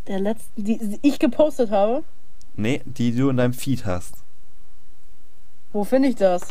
[0.08, 2.04] Der letzte, die, die ich gepostet habe.
[2.56, 4.16] Nee, die du in deinem Feed hast.
[5.72, 6.42] Wo finde ich das?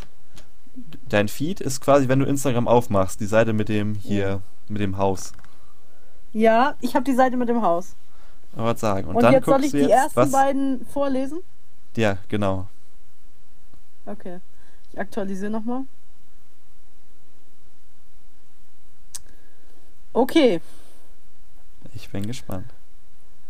[1.08, 4.96] Dein Feed ist quasi, wenn du Instagram aufmachst, die Seite mit dem hier, mit dem
[4.96, 5.32] Haus.
[6.32, 7.94] Ja, ich habe die Seite mit dem Haus.
[8.54, 9.08] Was sagen.
[9.08, 10.30] Und, Und, dann jetzt soll ich die jetzt, ersten was.
[10.32, 11.40] beiden vorlesen?
[11.96, 12.66] Ja, genau.
[14.06, 14.40] Okay.
[14.92, 15.82] Ich aktualisiere nochmal.
[20.14, 20.60] Okay,
[21.94, 22.66] Ich bin gespannt.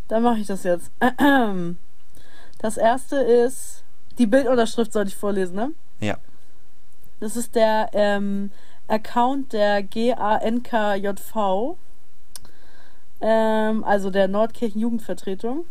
[0.08, 0.90] dann mache ich das jetzt.
[2.58, 3.82] Das erste ist,
[4.18, 5.72] die Bildunterschrift sollte ich vorlesen, ne?
[5.98, 6.16] Ja.
[7.18, 8.52] Das ist der ähm,
[8.86, 11.74] Account der GANKJV,
[13.22, 15.64] ähm, also der Nordkirchen Jugendvertretung.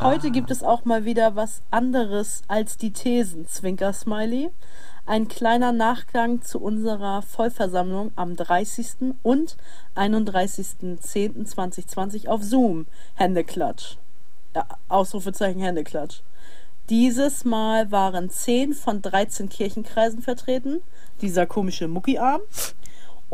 [0.00, 0.30] Heute Ah.
[0.30, 4.50] gibt es auch mal wieder was anderes als die Thesen, Zwinker Smiley.
[5.06, 9.14] Ein kleiner Nachgang zu unserer Vollversammlung am 30.
[9.22, 9.58] und
[9.96, 12.86] 31.10.2020 auf Zoom.
[13.14, 13.96] Händeklatsch.
[14.54, 16.20] Ja, Ausrufezeichen Händeklatsch.
[16.90, 20.82] Dieses Mal waren 10 von 13 Kirchenkreisen vertreten,
[21.20, 22.40] dieser komische Muckiarm.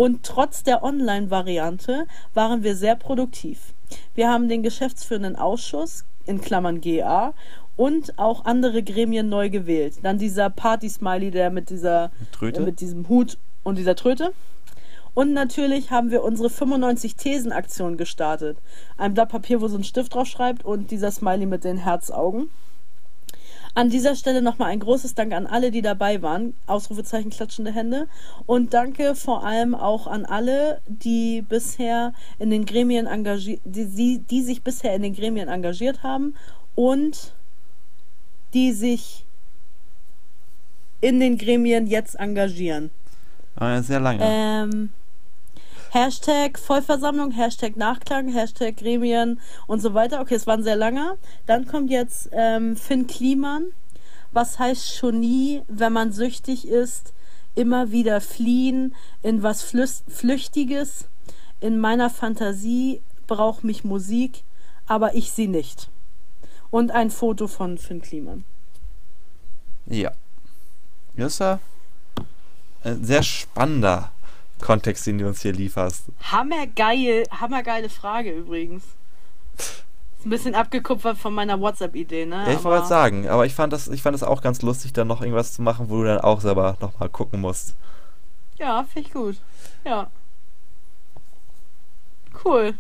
[0.01, 3.75] Und trotz der Online-Variante waren wir sehr produktiv.
[4.15, 7.35] Wir haben den geschäftsführenden Ausschuss, in Klammern GA,
[7.77, 9.99] und auch andere Gremien neu gewählt.
[10.03, 12.63] Dann dieser Party-Smiley, der mit dieser Tröte?
[12.63, 14.33] mit diesem Hut und dieser Tröte.
[15.13, 18.57] Und natürlich haben wir unsere 95 Thesen-Aktion gestartet.
[18.97, 22.49] Ein Blatt Papier, wo so ein Stift drauf schreibt und dieser Smiley mit den Herzaugen.
[23.75, 26.55] An dieser Stelle nochmal ein großes Dank an alle, die dabei waren.
[26.67, 28.09] Ausrufezeichen klatschende Hände.
[28.47, 34.19] Und danke vor allem auch an alle, die bisher in den Gremien engagiert, die, die,
[34.19, 36.35] die sich bisher in den Gremien engagiert haben
[36.75, 37.33] und
[38.55, 39.25] die sich
[41.01, 42.91] in den Gremien jetzt engagieren.
[43.57, 44.21] Ah, sehr lange.
[44.23, 44.91] Ähm,
[45.93, 50.21] Hashtag Vollversammlung, Hashtag Nachklang, Hashtag Gremien und so weiter.
[50.21, 51.17] Okay, es war ein sehr langer.
[51.47, 53.73] Dann kommt jetzt ähm, Finn Kliman.
[54.31, 57.13] Was heißt schon nie, wenn man süchtig ist,
[57.57, 61.07] immer wieder fliehen in was Flüs Flüchtiges?
[61.59, 64.45] In meiner Fantasie braucht mich Musik,
[64.87, 65.89] aber ich sie nicht.
[66.71, 68.45] Und ein Foto von Finn Kliman.
[69.87, 70.13] Ja.
[71.17, 71.59] Das ist ja
[72.85, 74.13] ein sehr spannender
[74.61, 76.05] Kontext, den du uns hier lieferst.
[76.31, 78.85] Hammergeil, hammergeile Frage übrigens.
[79.57, 82.45] Ist ein bisschen abgekupfert von meiner WhatsApp-Idee, ne?
[82.47, 85.09] Ja, ich wollte sagen, aber ich fand das, ich fand das auch ganz lustig, dann
[85.09, 87.75] noch irgendwas zu machen, wo du dann auch selber nochmal gucken musst.
[88.59, 89.37] Ja, finde ich gut.
[89.85, 90.11] Ja.
[92.45, 92.75] Cool.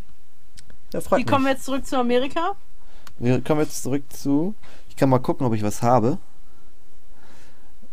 [0.93, 2.57] Ja, freut Wie kommen wir jetzt zurück zu Amerika?
[3.19, 4.55] Wir kommen jetzt zurück zu.
[4.89, 6.19] Ich kann mal gucken, ob ich was habe.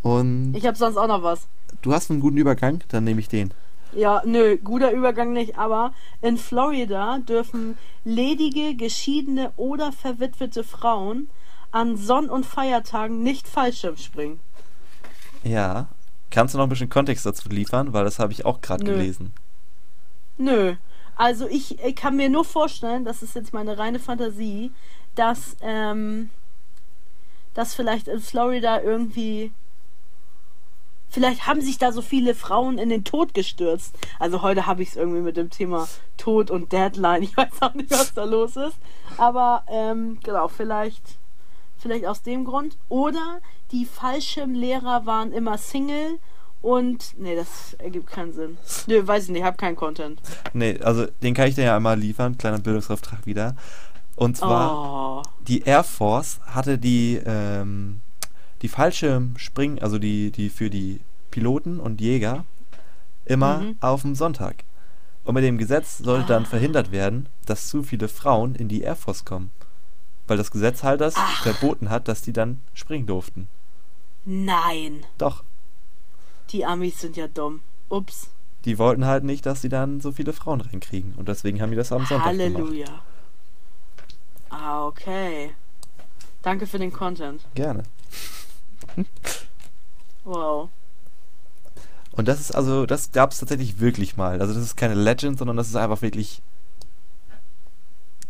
[0.02, 1.48] Und Ich habe sonst auch noch was.
[1.82, 3.54] du hast einen guten Übergang, dann nehme ich den.
[3.94, 11.30] Ja, nö, guter Übergang nicht, aber in Florida dürfen ledige, geschiedene oder verwitwete Frauen
[11.72, 14.40] an Sonn- und Feiertagen nicht Fallschirm springen.
[15.44, 15.88] Ja.
[16.30, 17.94] Kannst du noch ein bisschen Kontext dazu liefern?
[17.94, 19.34] Weil das habe ich auch gerade gelesen.
[20.38, 20.76] Nö.
[21.16, 24.72] Also ich, ich kann mir nur vorstellen, das ist jetzt meine reine Fantasie,
[25.16, 26.30] dass, ähm,
[27.54, 29.52] dass vielleicht in Florida irgendwie.
[31.10, 33.96] Vielleicht haben sich da so viele Frauen in den Tod gestürzt.
[34.20, 37.24] Also heute habe ich es irgendwie mit dem Thema Tod und Deadline.
[37.24, 38.78] Ich weiß auch nicht, was da los ist.
[39.18, 41.18] Aber ähm, genau, vielleicht,
[41.78, 42.78] vielleicht aus dem Grund.
[42.90, 43.40] Oder
[43.72, 46.20] die Fallschirmlehrer waren immer Single
[46.62, 47.18] und.
[47.18, 48.58] Nee, das ergibt keinen Sinn.
[48.88, 50.22] Nö, weiß ich nicht, hab keinen Content.
[50.54, 52.38] Nee, also den kann ich dir ja einmal liefern.
[52.38, 53.56] Kleiner Bildungsauftrag wieder.
[54.16, 55.24] Und zwar.
[55.24, 55.24] Oh.
[55.48, 58.02] die Air Force hatte die, ähm,
[58.62, 62.46] die Fallschirmspringen, also die, die für die Piloten und Jäger,
[63.26, 63.78] immer Mhm.
[63.82, 64.64] auf dem Sonntag.
[65.24, 66.48] Und mit dem Gesetz sollte dann Ah.
[66.48, 69.52] verhindert werden, dass zu viele Frauen in die Air Force kommen.
[70.26, 71.44] Weil das Gesetz halt das Ach.
[71.44, 73.48] verboten hat, dass die dann springen durften.
[74.26, 75.44] Nein, Doch,
[76.50, 77.62] die Amis sind ja dumm.
[77.90, 78.30] Ups.
[78.66, 81.14] die wollten halt nicht, dass sie dann so viele Frauen reinkriegen.
[81.16, 82.56] Und deswegen haben die das am Sonntag gemacht.
[82.58, 83.02] Halleluja.
[84.50, 85.52] Ah, okay.
[86.42, 87.46] Danke für den Content.
[87.56, 87.84] Gerne.
[90.24, 90.70] Wow.
[92.12, 94.42] Und das ist also, das gab es tatsächlich wirklich mal.
[94.42, 96.42] Also das ist keine Legend, sondern das ist einfach wirklich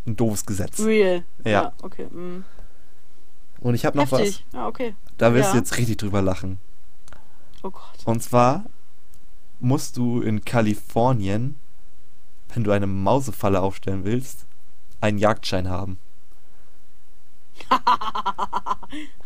[0.06, 0.80] ein doofes Gesetz.
[0.80, 1.24] Real.
[1.46, 1.74] Ja.
[1.82, 2.06] okay.
[2.06, 2.44] Mm.
[3.60, 4.46] Und ich habe noch Heftig.
[4.54, 4.96] Ja, okay.
[5.06, 5.60] was, da wirst du Ja.
[5.60, 6.60] jetzt richtig drüber lachen.
[7.64, 7.82] Oh Gott.
[8.06, 8.66] Und zwar
[9.60, 11.56] musst du in Kalifornien,
[12.54, 14.46] wenn du eine Mausefalle aufstellen willst,
[15.02, 15.98] einen Jagdschein haben.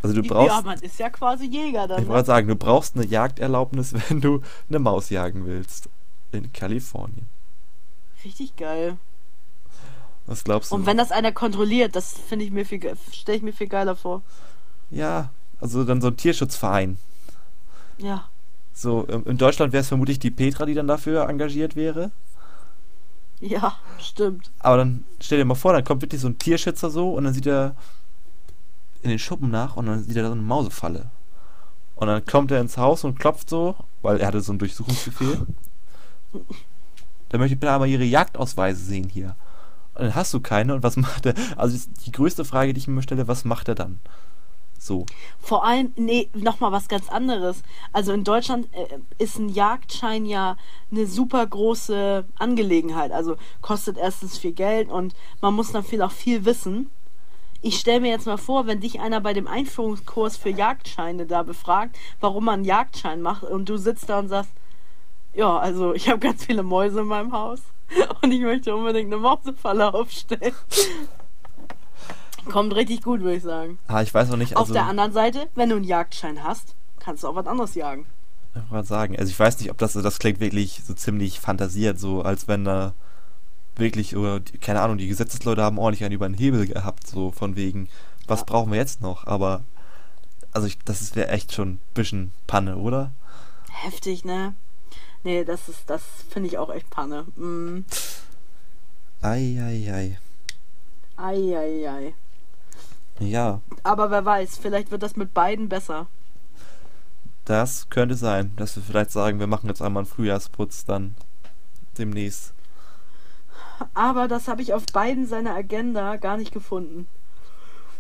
[0.02, 2.00] Also du brauchst, ja, man ist ja quasi Jäger dann.
[2.02, 2.14] ich Ne?
[2.14, 5.88] wollte sagen, du brauchst eine Jagderlaubnis, wenn du eine Maus jagen willst.
[6.32, 7.28] In Kalifornien.
[8.26, 8.98] Richtig geil.
[10.26, 10.76] Was glaubst du?
[10.76, 12.80] Und wenn das einer kontrolliert, das finde ich mir viel,
[13.14, 14.22] stelle ich mir viel geiler vor.
[14.90, 16.98] ja, also dann so ein Tierschutzverein.
[18.00, 18.28] Ja.
[18.74, 22.10] So, ähm, in Deutschland wäre es vermutlich die Petra, die dann dafür engagiert wäre.
[23.40, 24.50] Ja, stimmt.
[24.60, 27.34] Aber dann stell dir mal vor, dann kommt wirklich so ein Tierschützer so und dann
[27.34, 27.76] sieht er
[29.04, 31.10] in den Schuppen nach und dann sieht er da so eine Mausefalle.
[31.96, 35.46] Und dann kommt er ins Haus und klopft so, weil er hatte so einen Durchsuchungsbefehl.
[37.30, 39.36] Dann möchte ich bitte einmal ihre Jagdausweise sehen hier.
[39.94, 41.34] Und dann hast du keine und was macht er?
[41.58, 44.00] Also die größte Frage, die ich mir stelle, was macht er dann?
[44.80, 45.06] So.
[45.40, 47.62] Vor allem, nee, nochmal was ganz anderes.
[47.94, 50.58] Also in Deutschland äh, ist ein Jagdschein ja
[50.90, 53.12] eine super große Angelegenheit.
[53.12, 56.90] Also kostet erstens viel Geld und man muss dann viel auch viel wissen.
[57.64, 61.44] Ich stelle mir jetzt mal vor, wenn dich einer bei dem Einführungskurs für Jagdscheine da
[61.44, 64.52] befragt, warum man einen Jagdschein macht und du sitzt da und sagst,
[65.34, 67.62] ja, also ich habe ganz viele Mäuse in meinem Haus
[68.22, 70.56] und ich möchte unbedingt eine Mausefalle aufstellen.
[72.50, 73.78] Kommt richtig gut, würde ich sagen.
[73.88, 76.76] Ah, ich weiß noch nicht, Auf also der anderen Seite, wenn du einen Jagdschein hast,
[77.00, 78.08] kannst du auch was anderes jagen.
[78.56, 82.00] ich wollte sagen, also ich weiß nicht, ob das das klingt wirklich so ziemlich fantasiert,
[82.00, 82.94] so als wenn da
[83.76, 87.56] wirklich, oder keine Ahnung, die Gesetzesleute haben ordentlich einen über den Hebel gehabt, so von
[87.56, 87.90] wegen,
[88.28, 89.26] was brauchen wir jetzt noch?
[89.28, 89.64] Aber,
[90.52, 93.12] also ich, das wäre echt schon ein bisschen Panne, oder?
[93.70, 94.54] Heftig, ne?
[95.24, 97.24] Nee, das ist, das finde ich auch echt Panne.
[97.36, 97.86] Mm.
[99.22, 100.18] Eieiei.
[101.18, 102.14] Eieiei.
[103.20, 106.08] Ja, Aber wer weiß, vielleicht wird das mit beiden besser.
[107.46, 111.16] das könnte sein, dass wir vielleicht sagen, wir machen jetzt einmal einen Frühjahrsputz dann
[111.98, 112.54] demnächst.
[113.94, 117.08] Aber das habe ich auf beiden seiner Agenda gar nicht gefunden.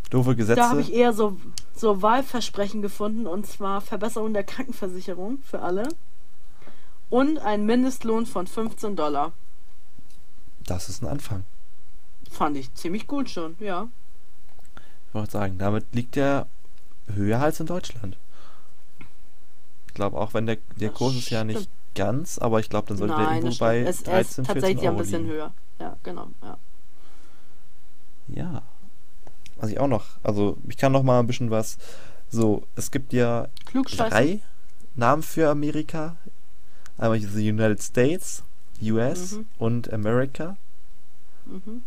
[0.09, 0.59] Doofe Gesetze.
[0.59, 1.37] Da habe ich eher so,
[1.75, 5.87] so Wahlversprechen gefunden, und zwar Verbesserung der Krankenversicherung für alle
[7.09, 9.33] und ein Mindestlohn von 15 Dollar.
[10.65, 11.43] das ist ein Anfang.
[12.29, 13.87] Fand ich ziemlich gut schon, ja.
[15.07, 16.47] Ich wollte sagen, damit liegt er
[17.07, 18.17] höher als in Deutschland.
[19.87, 21.69] Ich glaube, auch wenn der, der Das Kurs ist ja nicht.
[21.95, 23.79] Ganz, aber ich glaube, dann sollte der Nein, irgendwo das bei.
[23.79, 25.33] Es, 13, er ist 14 tatsächlich ein bisschen liegen.
[25.33, 25.53] höher.
[25.79, 26.57] Ja, genau, ja.
[28.27, 28.61] Ja.
[29.57, 31.77] Was ich auch noch, also ich kann noch mal ein bisschen was,
[32.29, 34.39] so, es gibt ja drei
[34.95, 36.15] Namen für Amerika.
[36.97, 38.43] Einmal die United States,
[38.81, 39.45] US Mhm.
[39.59, 40.55] und America.
[41.45, 41.83] Mhm.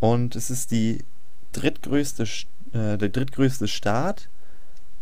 [0.00, 1.04] Und es ist die
[1.52, 2.24] drittgrößte,
[2.72, 4.28] äh, der drittgrößte Staat,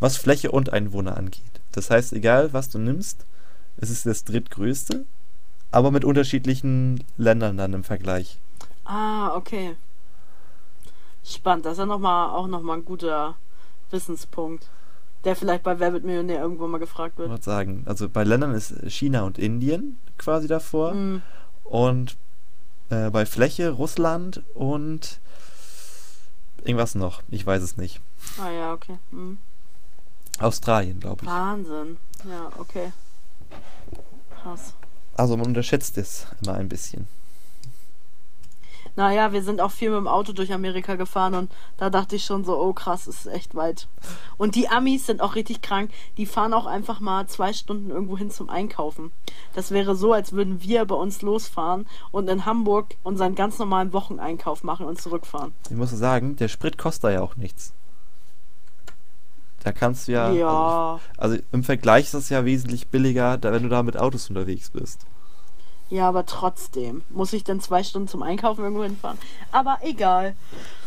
[0.01, 1.43] was Fläche und Einwohner angeht.
[1.73, 3.27] Das heißt, egal was du nimmst,
[3.77, 5.05] es ist das drittgrößte,
[5.71, 8.39] aber mit unterschiedlichen Ländern dann im Vergleich.
[8.85, 9.77] Ah, okay.
[11.25, 13.35] Spannend, das ist ja noch mal, auch nochmal ein guter
[13.91, 14.69] Wissenspunkt,
[15.25, 17.31] der vielleicht bei Wer wird Millionär irgendwo mal gefragt Ich wird.
[17.31, 21.23] würde sagen, also bei Ländern ist China und Indien quasi davor Mm,
[21.65, 22.17] und
[22.91, 25.19] äh, bei Fläche Russland und
[26.65, 28.01] irgendwas noch, ich weiß es nicht.
[28.41, 28.99] ah ja, okay.
[29.11, 29.33] Mm.
[30.39, 31.29] Australien, glaube ich.
[31.29, 31.97] Wahnsinn.
[32.29, 32.93] Ja, okay.
[34.43, 34.75] Krass.
[35.17, 37.07] Also man unterschätzt es immer ein bisschen.
[38.97, 42.25] Naja, wir sind auch viel mit dem Auto durch Amerika gefahren und da dachte ich
[42.25, 43.89] schon so, oh krass, ist echt weit.
[44.39, 45.91] Und die Amis sind auch richtig krank.
[46.17, 49.13] Die fahren auch einfach mal zwei Stunden irgendwo hin zum Einkaufen.
[49.55, 53.93] Das wäre so, als würden wir bei uns losfahren und in Hamburg unseren ganz normalen
[53.93, 55.53] Wocheneinkauf machen und zurückfahren.
[55.69, 57.75] Ich muss sagen, der Sprit kostet ja auch nichts.
[59.67, 60.31] Da kannst du ja.
[60.31, 63.97] Ja, Also, also im Vergleich ist es ja wesentlich billiger, da, wenn du da mit
[63.97, 65.01] Autos unterwegs bist.
[65.91, 67.03] ja, aber trotzdem.
[67.11, 69.19] Muss ich denn zwei Stunden zum Einkaufen irgendwo hinfahren?
[69.51, 70.37] Aber egal.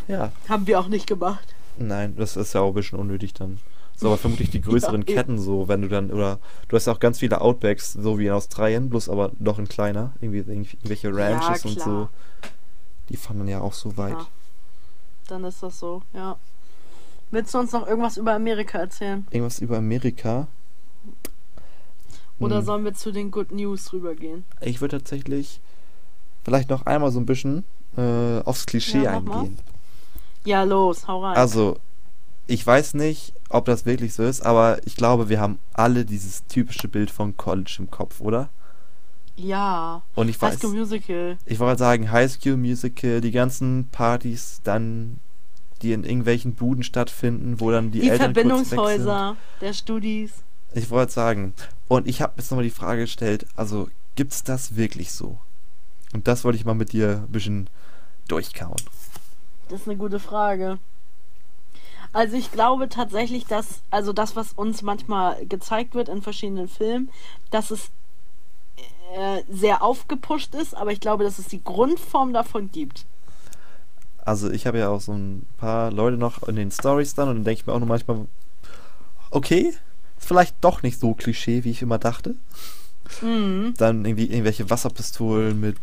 [0.07, 0.31] Ja.
[0.47, 1.45] Haben wir auch nicht gemacht.
[1.77, 3.59] Nein, das ist ja auch ein bisschen unnötig dann.
[3.97, 5.13] So, aber vermutlich die größeren Ja.
[5.13, 6.39] Ketten so, wenn du dann, oder
[6.69, 9.67] du hast ja auch ganz viele Outbacks, so wie in Australien, bloß aber noch in
[9.67, 10.13] kleiner.
[10.21, 11.85] Irgendwie irgendwelche Ranches und klar.
[11.85, 12.09] so.
[13.09, 14.13] Die fahren dann ja auch so weit.
[14.13, 14.27] Ja.
[15.27, 16.37] Dann ist das so, ja.
[17.31, 19.25] Willst du uns noch irgendwas über Amerika erzählen?
[19.29, 20.47] Irgendwas über Amerika.
[22.39, 22.65] Oder Hm.
[22.65, 24.45] sollen wir zu den Good News rübergehen?
[24.61, 25.59] Ich würde tatsächlich
[26.43, 27.65] vielleicht noch einmal so ein bisschen
[27.97, 29.57] äh, aufs Klischee Ja, eingehen.
[30.45, 31.35] Ja, los, hau rein.
[31.35, 31.77] Also,
[32.47, 36.45] ich weiß nicht, ob das wirklich so ist, aber ich glaube, wir haben alle dieses
[36.47, 38.49] typische Bild von College im Kopf, oder?
[39.35, 40.01] ja.
[40.15, 41.37] Und ich High weiß, School Musical.
[41.45, 45.19] ich wollte sagen, High School Musical, die ganzen Partys dann,
[45.81, 50.31] die in irgendwelchen Buden stattfinden, wo dann die, Die, Eltern Verbindungshäuser der Studis.
[50.73, 51.53] Ich wollte sagen,
[51.87, 55.37] und ich habe jetzt nochmal die Frage gestellt, also gibt's das wirklich so?
[56.13, 57.69] Und das wollte ich mal mit dir ein bisschen
[58.27, 58.75] durchkauen.
[59.69, 60.79] Das ist eine gute Frage.
[62.11, 67.09] Also ich glaube tatsächlich, dass, also das, was uns manchmal gezeigt wird in verschiedenen Filmen,
[67.51, 67.91] dass es
[69.15, 73.05] äh, sehr aufgepusht ist, aber ich glaube, dass es die Grundform davon gibt.
[74.25, 77.35] Also ich habe ja auch so ein paar Leute noch in den Stories dann und
[77.37, 78.25] dann denke ich mir auch nur manchmal,
[79.31, 79.73] okay,
[80.17, 82.35] ist vielleicht doch nicht so Klischee, wie ich immer dachte.
[83.21, 83.73] Mhm.
[83.77, 85.77] Dann irgendwie irgendwelche Wasserpistolen mit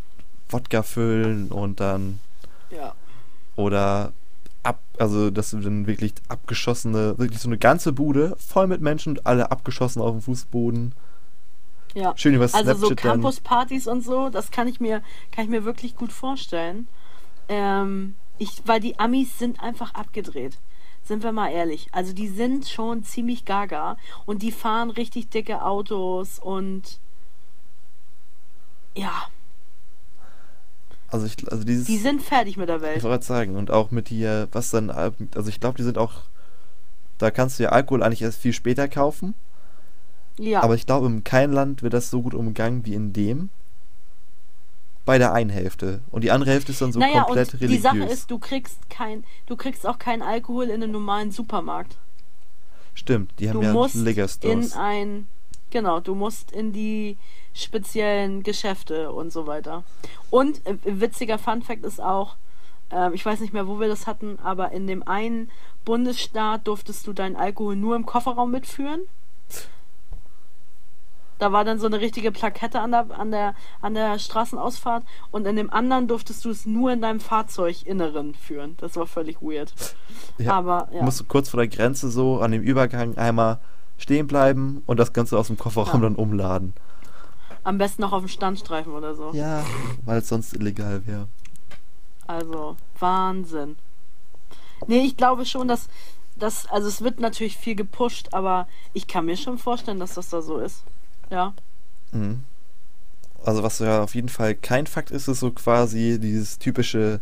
[0.48, 2.20] Wodka füllen und dann
[2.70, 2.94] Ja.
[3.56, 4.12] oder
[4.62, 9.10] ab, also das sind dann wirklich abgeschossene, wirklich so eine ganze Bude voll mit Menschen
[9.16, 10.92] und alle abgeschossen auf dem Fußboden.
[11.94, 12.12] Ja.
[12.16, 12.96] Schön über Also Snapchat so dann.
[12.96, 15.02] Campuspartys und so, das kann ich mir,
[15.32, 16.86] kann ich mir wirklich gut vorstellen.
[17.48, 20.58] Ähm, ich, weil die Amis sind einfach abgedreht.
[21.04, 21.88] Sind wir mal ehrlich.
[21.92, 26.98] Also die sind schon ziemlich gaga und die fahren richtig dicke Autos und
[28.96, 29.28] ja,
[31.08, 31.86] Also ich, also dieses.
[31.86, 32.94] die sind fertig mit der Ich Welt.
[33.02, 35.98] wollte gerade sagen, und auch mit hier, was dann, Al- also ich glaube, die sind
[35.98, 36.22] auch,
[37.18, 39.34] da kannst du ja Alkohol eigentlich erst viel später kaufen.
[40.38, 40.62] Ja.
[40.62, 43.50] Aber ich glaube, in keinem Land wird das so gut umgangen wie in dem.
[45.06, 46.02] Bei der einen Hälfte.
[46.10, 47.92] Und die andere Hälfte ist dann so naja, komplett und religiös.
[47.92, 51.96] die Sache ist, du kriegst kein, du kriegst auch keinen Alkohol in einem normalen Supermarkt.
[52.92, 53.94] Stimmt, die haben Du ja musst
[54.42, 55.28] in ein
[55.70, 57.16] Genau, du musst in die
[57.52, 59.84] speziellen Geschäfte und so weiter.
[60.30, 62.36] Und äh, witziger Fun Fact ist auch,
[62.92, 65.50] äh, ich weiß nicht mehr, wo wir das hatten, aber in dem einen
[65.84, 69.00] Bundesstaat durftest du deinen Alkohol nur im Kofferraum mitführen.
[71.38, 75.46] Da war dann so eine richtige Plakette an der, an der, an der Straßenausfahrt und
[75.46, 78.76] in dem anderen durftest du es nur in deinem Fahrzeuginneren führen.
[78.78, 79.72] Das war völlig weird.
[80.38, 81.02] Ja, Aber ja.
[81.02, 83.58] Musst du kurz vor der Grenze so an dem Übergang einmal
[83.98, 86.08] stehen bleiben und das Ganze aus dem Kofferraum Ja.
[86.08, 86.72] dann umladen.
[87.64, 89.32] Am besten noch auf dem Standstreifen oder so.
[89.32, 89.64] Ja,
[90.04, 91.26] weil es sonst illegal wäre.
[92.26, 93.76] Also, Wahnsinn.
[94.86, 95.88] Nee, ich glaube schon, dass
[96.36, 100.28] das, also es wird natürlich viel gepusht, aber ich kann mir schon vorstellen, dass das
[100.28, 100.82] da so ist.
[101.30, 101.52] Ja.
[102.12, 102.42] Mhm.
[103.44, 107.20] Also was ja auf jeden Fall kein Fakt ist, ist so quasi dieses typische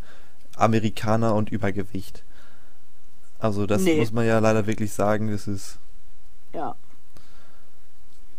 [0.57, 2.23] Amerikaner und Übergewicht.
[3.39, 3.99] Also das Nee.
[3.99, 5.79] muss man ja leider wirklich sagen, das ist,
[6.55, 6.77] Ja.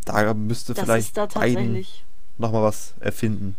[0.05, 1.85] da müsste Das vielleicht da Biden
[2.37, 3.55] nochmal was erfinden.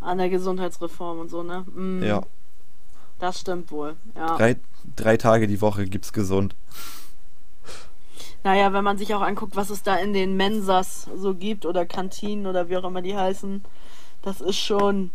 [0.00, 1.64] an der Gesundheitsreform und so, ne?
[1.74, 2.22] Mm, Ja,
[3.20, 3.94] Das stimmt wohl.
[4.16, 4.36] Ja.
[4.36, 4.56] drei,
[4.96, 6.54] drei Tage die Woche gibt's gesund.
[8.44, 11.86] Naja, wenn man sich auch anguckt, was es da in den Mensas so gibt oder
[11.86, 13.64] Kantinen oder wie auch immer die heißen,
[14.22, 15.10] das ist schon,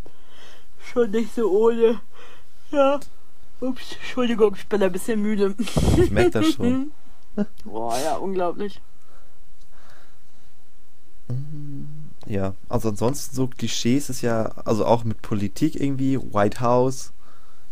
[0.92, 2.00] schon nicht so ohne.
[2.72, 3.00] Ja.
[3.62, 5.54] Ups, Entschuldigung, ich bin ein bisschen müde.
[5.98, 6.92] Ich merke das schon.
[7.66, 8.82] Boah, ja, unglaublich.
[12.26, 17.12] Ja, also ansonsten so Klischees ist ja, also auch mit Politik irgendwie, White House,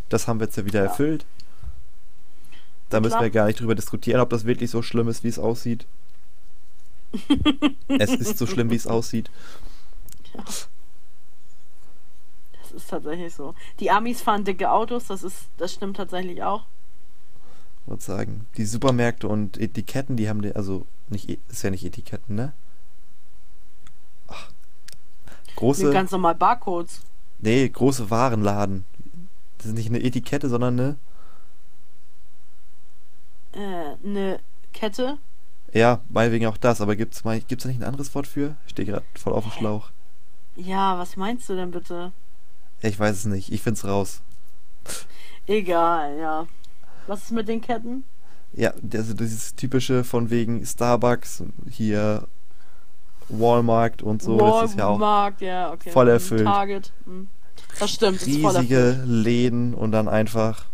[0.09, 0.89] das haben wir jetzt ja wieder Ja.
[0.89, 1.25] erfüllt.
[2.89, 3.23] Da müssen Klar.
[3.23, 5.85] wir gar nicht drüber diskutieren, ob das wirklich so schlimm ist, wie es aussieht.
[7.87, 9.29] es ist so schlimm, wie es aussieht.
[12.61, 13.55] Das ist tatsächlich so.
[13.79, 16.63] Die Amis fahren dicke Autos, das ist, das stimmt tatsächlich auch.
[17.83, 18.45] Ich würde sagen.
[18.57, 22.53] Die Supermärkte und Etiketten, die haben die, also nicht, E- ist ja nicht Etiketten, ne?
[24.27, 24.49] Ach.
[25.55, 27.01] Große, ganz normal Barcodes.
[27.39, 28.85] nee, große Warenladen.
[29.57, 30.97] Das ist nicht eine Etikette, sondern eine,
[33.57, 34.39] Äh, eine
[34.73, 35.17] Kette.
[35.73, 38.55] ja, meinetwegen auch das, aber gibt's mal, gibt's da nicht ein anderes Wort für?
[38.65, 39.89] Ich stehe gerade voll auf dem Schlauch.
[40.55, 42.11] Ja, was meinst du denn bitte?
[42.81, 44.21] Ich weiß es nicht, ich find's raus.
[45.47, 46.47] Egal, ja.
[47.07, 48.03] Was ist mit den Ketten?
[48.53, 52.27] Ja, also dieses typische von wegen Starbucks, hier
[53.29, 55.89] Walmart und so, das ist ja auch Walmart, ja, okay.
[55.89, 56.45] voll erfüllt.
[56.45, 56.93] Target.
[57.05, 57.27] mhm.
[57.79, 59.03] Das stimmt, riesige.
[59.05, 60.65] Läden und dann einfach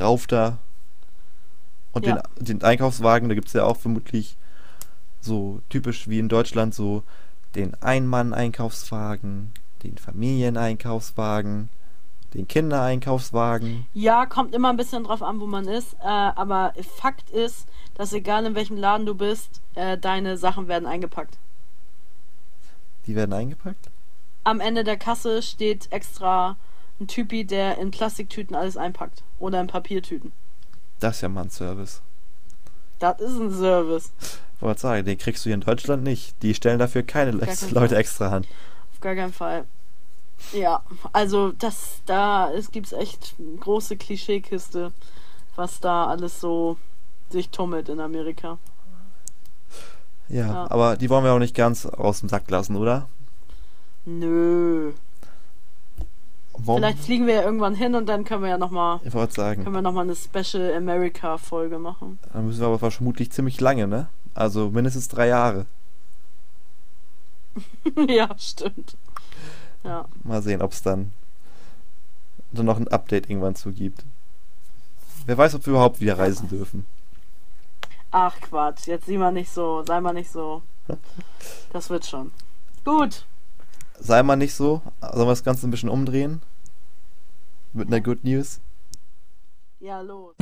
[0.00, 0.58] rauf da.
[1.98, 2.22] Und Ja.
[2.38, 4.36] den, den Einkaufswagen, da gibt es ja auch vermutlich
[5.20, 7.02] so typisch wie in Deutschland so
[7.54, 11.70] den Ein-Mann-Einkaufswagen, den Familieneinkaufswagen,
[12.34, 13.86] den Kindereinkaufswagen.
[13.94, 15.94] Ja, kommt immer ein bisschen drauf an, wo man ist.
[15.94, 20.86] Äh, aber Fakt ist, dass egal in welchem Laden du bist, äh, deine Sachen werden
[20.86, 21.36] eingepackt.
[23.06, 23.90] Die werden eingepackt.
[24.44, 26.56] Am Ende der Kasse steht extra
[27.00, 29.22] ein Typi, der in Plastiktüten alles einpackt.
[29.38, 30.32] Oder in Papiertüten.
[31.00, 32.00] Das ist ja mal ein Service.
[32.98, 34.10] Das ist ein Service.
[34.56, 36.34] Ich wollte sagen, den kriegst du hier in Deutschland nicht.
[36.42, 37.92] Die stellen dafür keine Leute Fall.
[37.92, 38.44] extra an.
[38.92, 39.64] Auf gar keinen Fall.
[40.52, 40.82] Ja,
[41.12, 44.92] also das, da es gibt's echt große Klischeekiste,
[45.56, 46.76] was da alles so
[47.30, 48.58] sich tummelt in Amerika.
[50.28, 50.70] Ja, Ja.
[50.70, 53.08] aber die wollen wir auch nicht ganz aus dem Sack lassen, oder?
[54.04, 54.92] Nö.
[56.60, 56.80] Warum?
[56.80, 59.62] Vielleicht fliegen wir ja irgendwann hin und dann können wir ja nochmal Ich wollte sagen.
[59.62, 62.18] können wir noch mal eine Special America Folge machen.
[62.32, 64.08] Dann müssen wir aber vermutlich ziemlich lange, ne?
[64.34, 65.66] Also mindestens drei Jahre.
[68.08, 68.96] ja, stimmt.
[69.84, 70.06] Ja.
[70.24, 71.12] Mal sehen, ob es dann,
[72.52, 74.04] dann noch ein Update irgendwann zu gibt.
[75.26, 76.86] Wer weiß, ob wir überhaupt wieder reisen dürfen.
[78.10, 80.62] Ach Quatsch, jetzt sieh mal nicht so, sei mal nicht so.
[81.72, 82.32] Das wird schon.
[82.84, 83.26] Gut.
[84.00, 84.80] Sei mal nicht so.
[85.02, 86.40] Sollen wir das Ganze ein bisschen umdrehen?
[87.72, 88.60] Mit einer Good News?
[89.80, 90.34] Ja, los.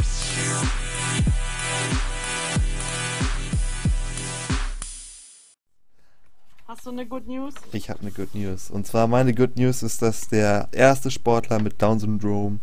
[6.67, 7.55] Hast du eine Good News?
[7.73, 8.71] Ich habe eine Good News.
[8.71, 12.61] Und zwar meine Good News ist, dass der erste Sportler mit Down-Syndrom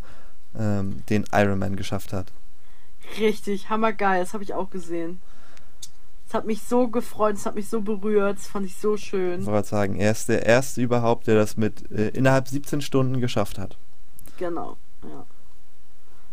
[0.58, 2.26] ähm, den Ironman geschafft hat.
[3.18, 5.20] Richtig, hammergeil, das habe ich auch gesehen.
[6.28, 9.04] Es hat mich so gefreut, es hat mich so berührt, das fand ich so Ich
[9.04, 9.44] schön.
[9.46, 13.58] wollte sagen, er ist der erste überhaupt, der das mit äh, innerhalb 17 Stunden geschafft
[13.58, 13.76] hat.
[14.38, 15.26] Genau, ja.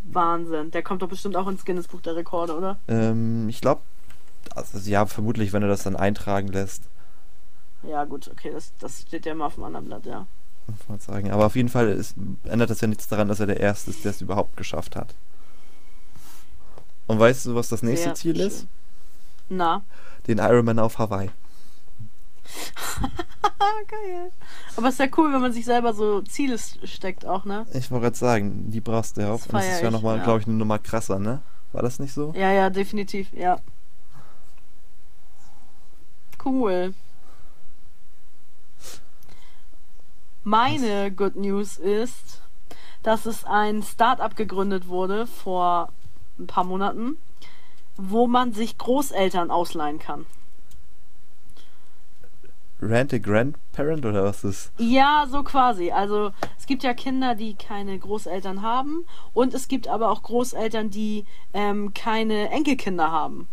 [0.04, 0.72] Wahnsinn.
[0.72, 2.78] Der kommt doch bestimmt auch ins Guinness Buch der Rekorde, oder?
[2.88, 3.82] Ähm, ich glaube,
[4.56, 6.84] also, ja, vermutlich, wenn er das dann eintragen lässt.
[7.84, 10.26] Ja, gut, okay, das, das steht ja immer auf dem anderen Blatt, ja.
[10.68, 11.32] Muss man sagen.
[11.32, 14.04] Aber auf jeden Fall ist, ändert das ja nichts daran, dass er der Erste ist,
[14.04, 15.14] der es überhaupt geschafft hat.
[17.08, 18.60] Und weißt du, was das nächste Sehr Ziel ist?
[18.62, 18.70] schön.
[19.49, 19.82] Na,
[20.28, 21.30] Den Ironman auf Hawaii.
[23.88, 24.32] Geil.
[24.76, 27.66] Aber es ist ja cool, wenn man sich selber so Ziele steckt auch, ne?
[27.74, 29.38] Ich wollte gerade sagen, die brauchst du ja auch.
[29.38, 30.24] Das Und das ist ja nochmal, ja.
[30.24, 31.41] glaube ich, eine Nummer krasser, ne?
[31.72, 32.34] War das nicht so?
[32.36, 33.60] Ja, ja, definitiv, ja.
[36.43, 36.93] Cool.
[40.43, 42.41] Meine Good News ist,
[43.04, 45.89] dass es ein Startup gegründet wurde vor
[46.39, 47.18] ein paar Monaten,
[47.95, 50.26] wo man sich Großeltern ausleihen kann.
[52.82, 54.71] Rent a Grandparent oder was ist?
[54.77, 55.91] Ja, so quasi.
[55.91, 60.89] Also es gibt ja Kinder, die keine Großeltern haben und es gibt aber auch Großeltern,
[60.89, 63.47] die ähm, keine Enkelkinder haben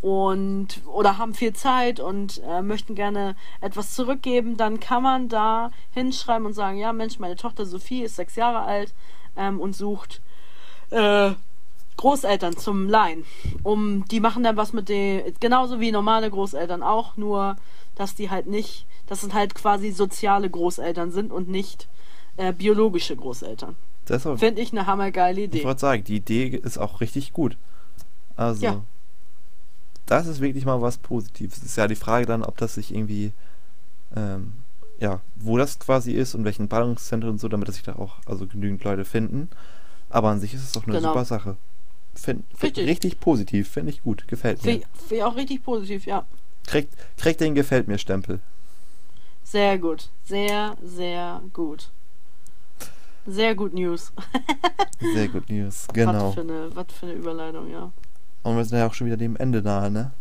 [0.00, 4.56] und oder haben viel Zeit und äh, möchten gerne etwas zurückgeben.
[4.56, 8.60] Dann kann man da hinschreiben und sagen, ja Mensch, meine Tochter Sophie ist sechs Jahre
[8.60, 8.94] alt
[9.36, 10.20] ähm, und sucht
[10.90, 11.32] äh,
[11.96, 13.24] Großeltern zum Leihen.
[13.62, 17.56] Um, die machen dann was mit den, genauso wie normale Großeltern auch, nur
[18.00, 21.88] dass die halt nicht, dass es halt quasi soziale Großeltern sind und nicht
[22.36, 23.76] äh, biologische Großeltern.
[24.38, 25.64] Finde ich eine hammergeile ich Idee.
[25.64, 27.56] wollte sagen, die Idee ist auch richtig gut.
[28.34, 28.82] Also, Ja.
[30.06, 31.58] das ist wirklich mal was Positives.
[31.58, 33.32] Es ist ja die Frage dann, ob das sich irgendwie,
[34.16, 34.54] ähm,
[34.98, 38.46] ja, wo das quasi ist und welchen Ballungszentren und so, damit sich da auch also
[38.46, 39.48] genügend Leute finden.
[40.08, 41.08] Aber an sich ist es doch eine Genau.
[41.12, 41.56] super Sache.
[42.14, 42.88] Find, find, Richtig.
[42.88, 44.72] richtig positiv, finde ich gut, gefällt mir.
[44.72, 46.26] Finde ich, find ich auch richtig positiv, ja.
[46.70, 48.38] Kriegt, kriegt den Gefällt mir Stempel.
[49.42, 50.08] Sehr gut.
[50.24, 51.90] Sehr, sehr gut.
[53.26, 54.12] Sehr gut News.
[55.14, 56.32] Sehr gut News, Was genau.
[56.32, 57.90] für eine, was für eine Überleitung, ja.
[58.42, 60.12] Und wir sind ja auch schon wieder dem Ende nahe, ne?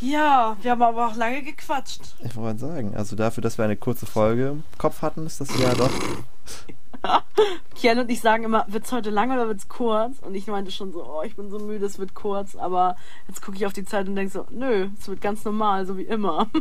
[0.00, 2.02] Ja, wir haben aber auch lange gequatscht.
[2.20, 5.48] Ich wollte sagen, also dafür, dass wir eine kurze Folge im Kopf hatten, ist das
[5.58, 5.90] ja doch.
[7.74, 10.18] Kian und ich sagen immer, wird's heute lang oder wird's kurz?
[10.20, 12.56] Und ich meinte schon so, oh, ich bin so müde, es wird kurz.
[12.56, 12.96] Aber
[13.28, 15.96] jetzt gucke ich auf die Zeit und denke so, nö, es wird ganz normal, so
[15.96, 16.48] wie immer.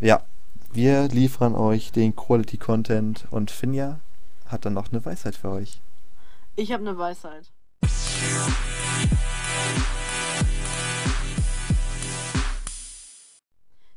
[0.00, 0.22] Ja,
[0.72, 3.98] wir liefern euch den Quality Content und Finja
[4.46, 5.80] hat dann noch eine Weisheit für euch.
[6.54, 7.50] Ich habe eine Weisheit.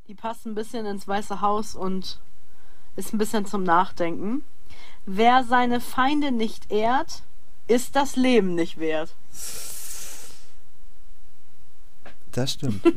[0.08, 2.18] Die passt ein bisschen ins Weiße Haus und
[2.96, 4.44] ist ein bisschen zum Nachdenken.
[5.06, 7.22] Wer seine Feinde nicht ehrt,
[7.66, 9.14] ist das Leben nicht wert.
[12.32, 12.82] Das stimmt.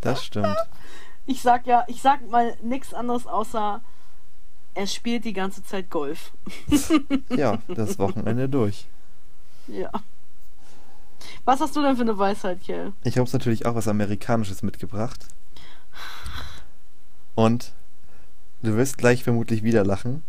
[0.00, 0.58] Das stimmt.
[1.24, 3.80] Ich sag ja, ich sag mal nichts anderes außer
[4.74, 6.32] er spielt die ganze Zeit Golf.
[7.30, 8.86] Ja, das Wochenende durch.
[9.66, 9.90] Ja.
[11.44, 12.92] Was hast du denn für eine Weisheit, Kjell?
[13.02, 15.26] Ich habe natürlich auch was Amerikanisches mitgebracht.
[17.34, 17.72] Und
[18.64, 20.22] du wirst gleich vermutlich wieder lachen.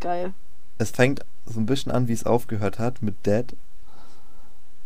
[0.00, 0.32] Geil.
[0.78, 3.54] Es fängt so ein bisschen an, wie es aufgehört hat mit Dad.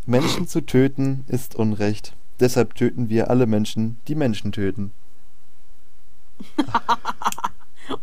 [0.07, 2.14] Menschen zu töten ist Unrecht.
[2.38, 4.92] Deshalb töten wir alle Menschen, die Menschen töten.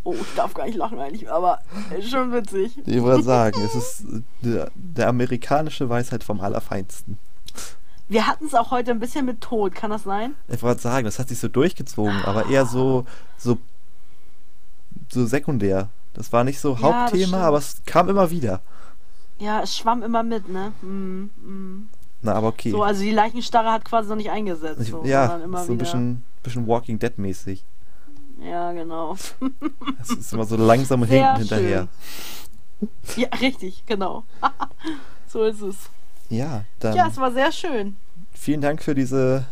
[0.04, 1.60] Oh, ich darf gar nicht lachen eigentlich, aber
[2.02, 2.76] schon witzig.
[2.86, 4.04] Ich wollte sagen, es ist
[4.42, 7.18] der, der amerikanische Weisheit vom Allerfeinsten.
[8.08, 10.34] Wir hatten es auch heute ein bisschen mit Tod, kann das sein?
[10.48, 13.04] Ich wollte sagen, das hat sich so durchgezogen, aber eher so,
[13.36, 13.58] so,
[15.10, 15.88] so sekundär.
[16.14, 18.60] Das war nicht so Ja, Hauptthema, aber es kam immer wieder.
[19.38, 20.72] Ja, es schwamm immer mit, ne?
[20.82, 21.88] Mm, mm.
[22.22, 22.72] Na, aber okay.
[22.72, 24.80] So, also die Leichenstarre hat quasi noch nicht eingesetzt.
[24.80, 27.62] ich, So, ja, so ein bisschen, bisschen Walking Dead mäßig.
[28.42, 29.16] Ja, genau.
[30.00, 31.88] Es ist immer so langsam und hinten hinterher.
[33.16, 34.24] Ja, richtig, genau.
[35.28, 35.76] so ist es.
[36.28, 37.96] Ja, dann Ja, es war sehr schön.
[38.32, 39.46] vielen Dank für diese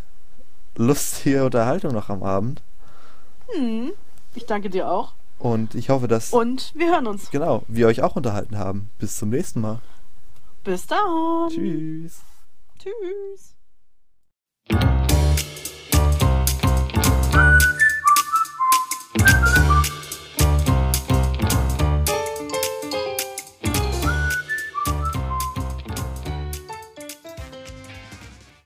[0.76, 2.62] lustige Unterhaltung noch am Abend.
[3.48, 3.92] Hm.
[4.34, 5.12] Ich danke dir auch.
[5.38, 6.32] Und ich hoffe, dass.
[6.32, 7.30] Und wir hören uns.
[7.30, 8.90] Genau, wir euch auch unterhalten haben.
[8.98, 9.80] Bis zum nächsten Mal.
[10.64, 11.48] Bis dann.
[11.50, 12.20] Tschüss.
[12.78, 13.54] Tschüss.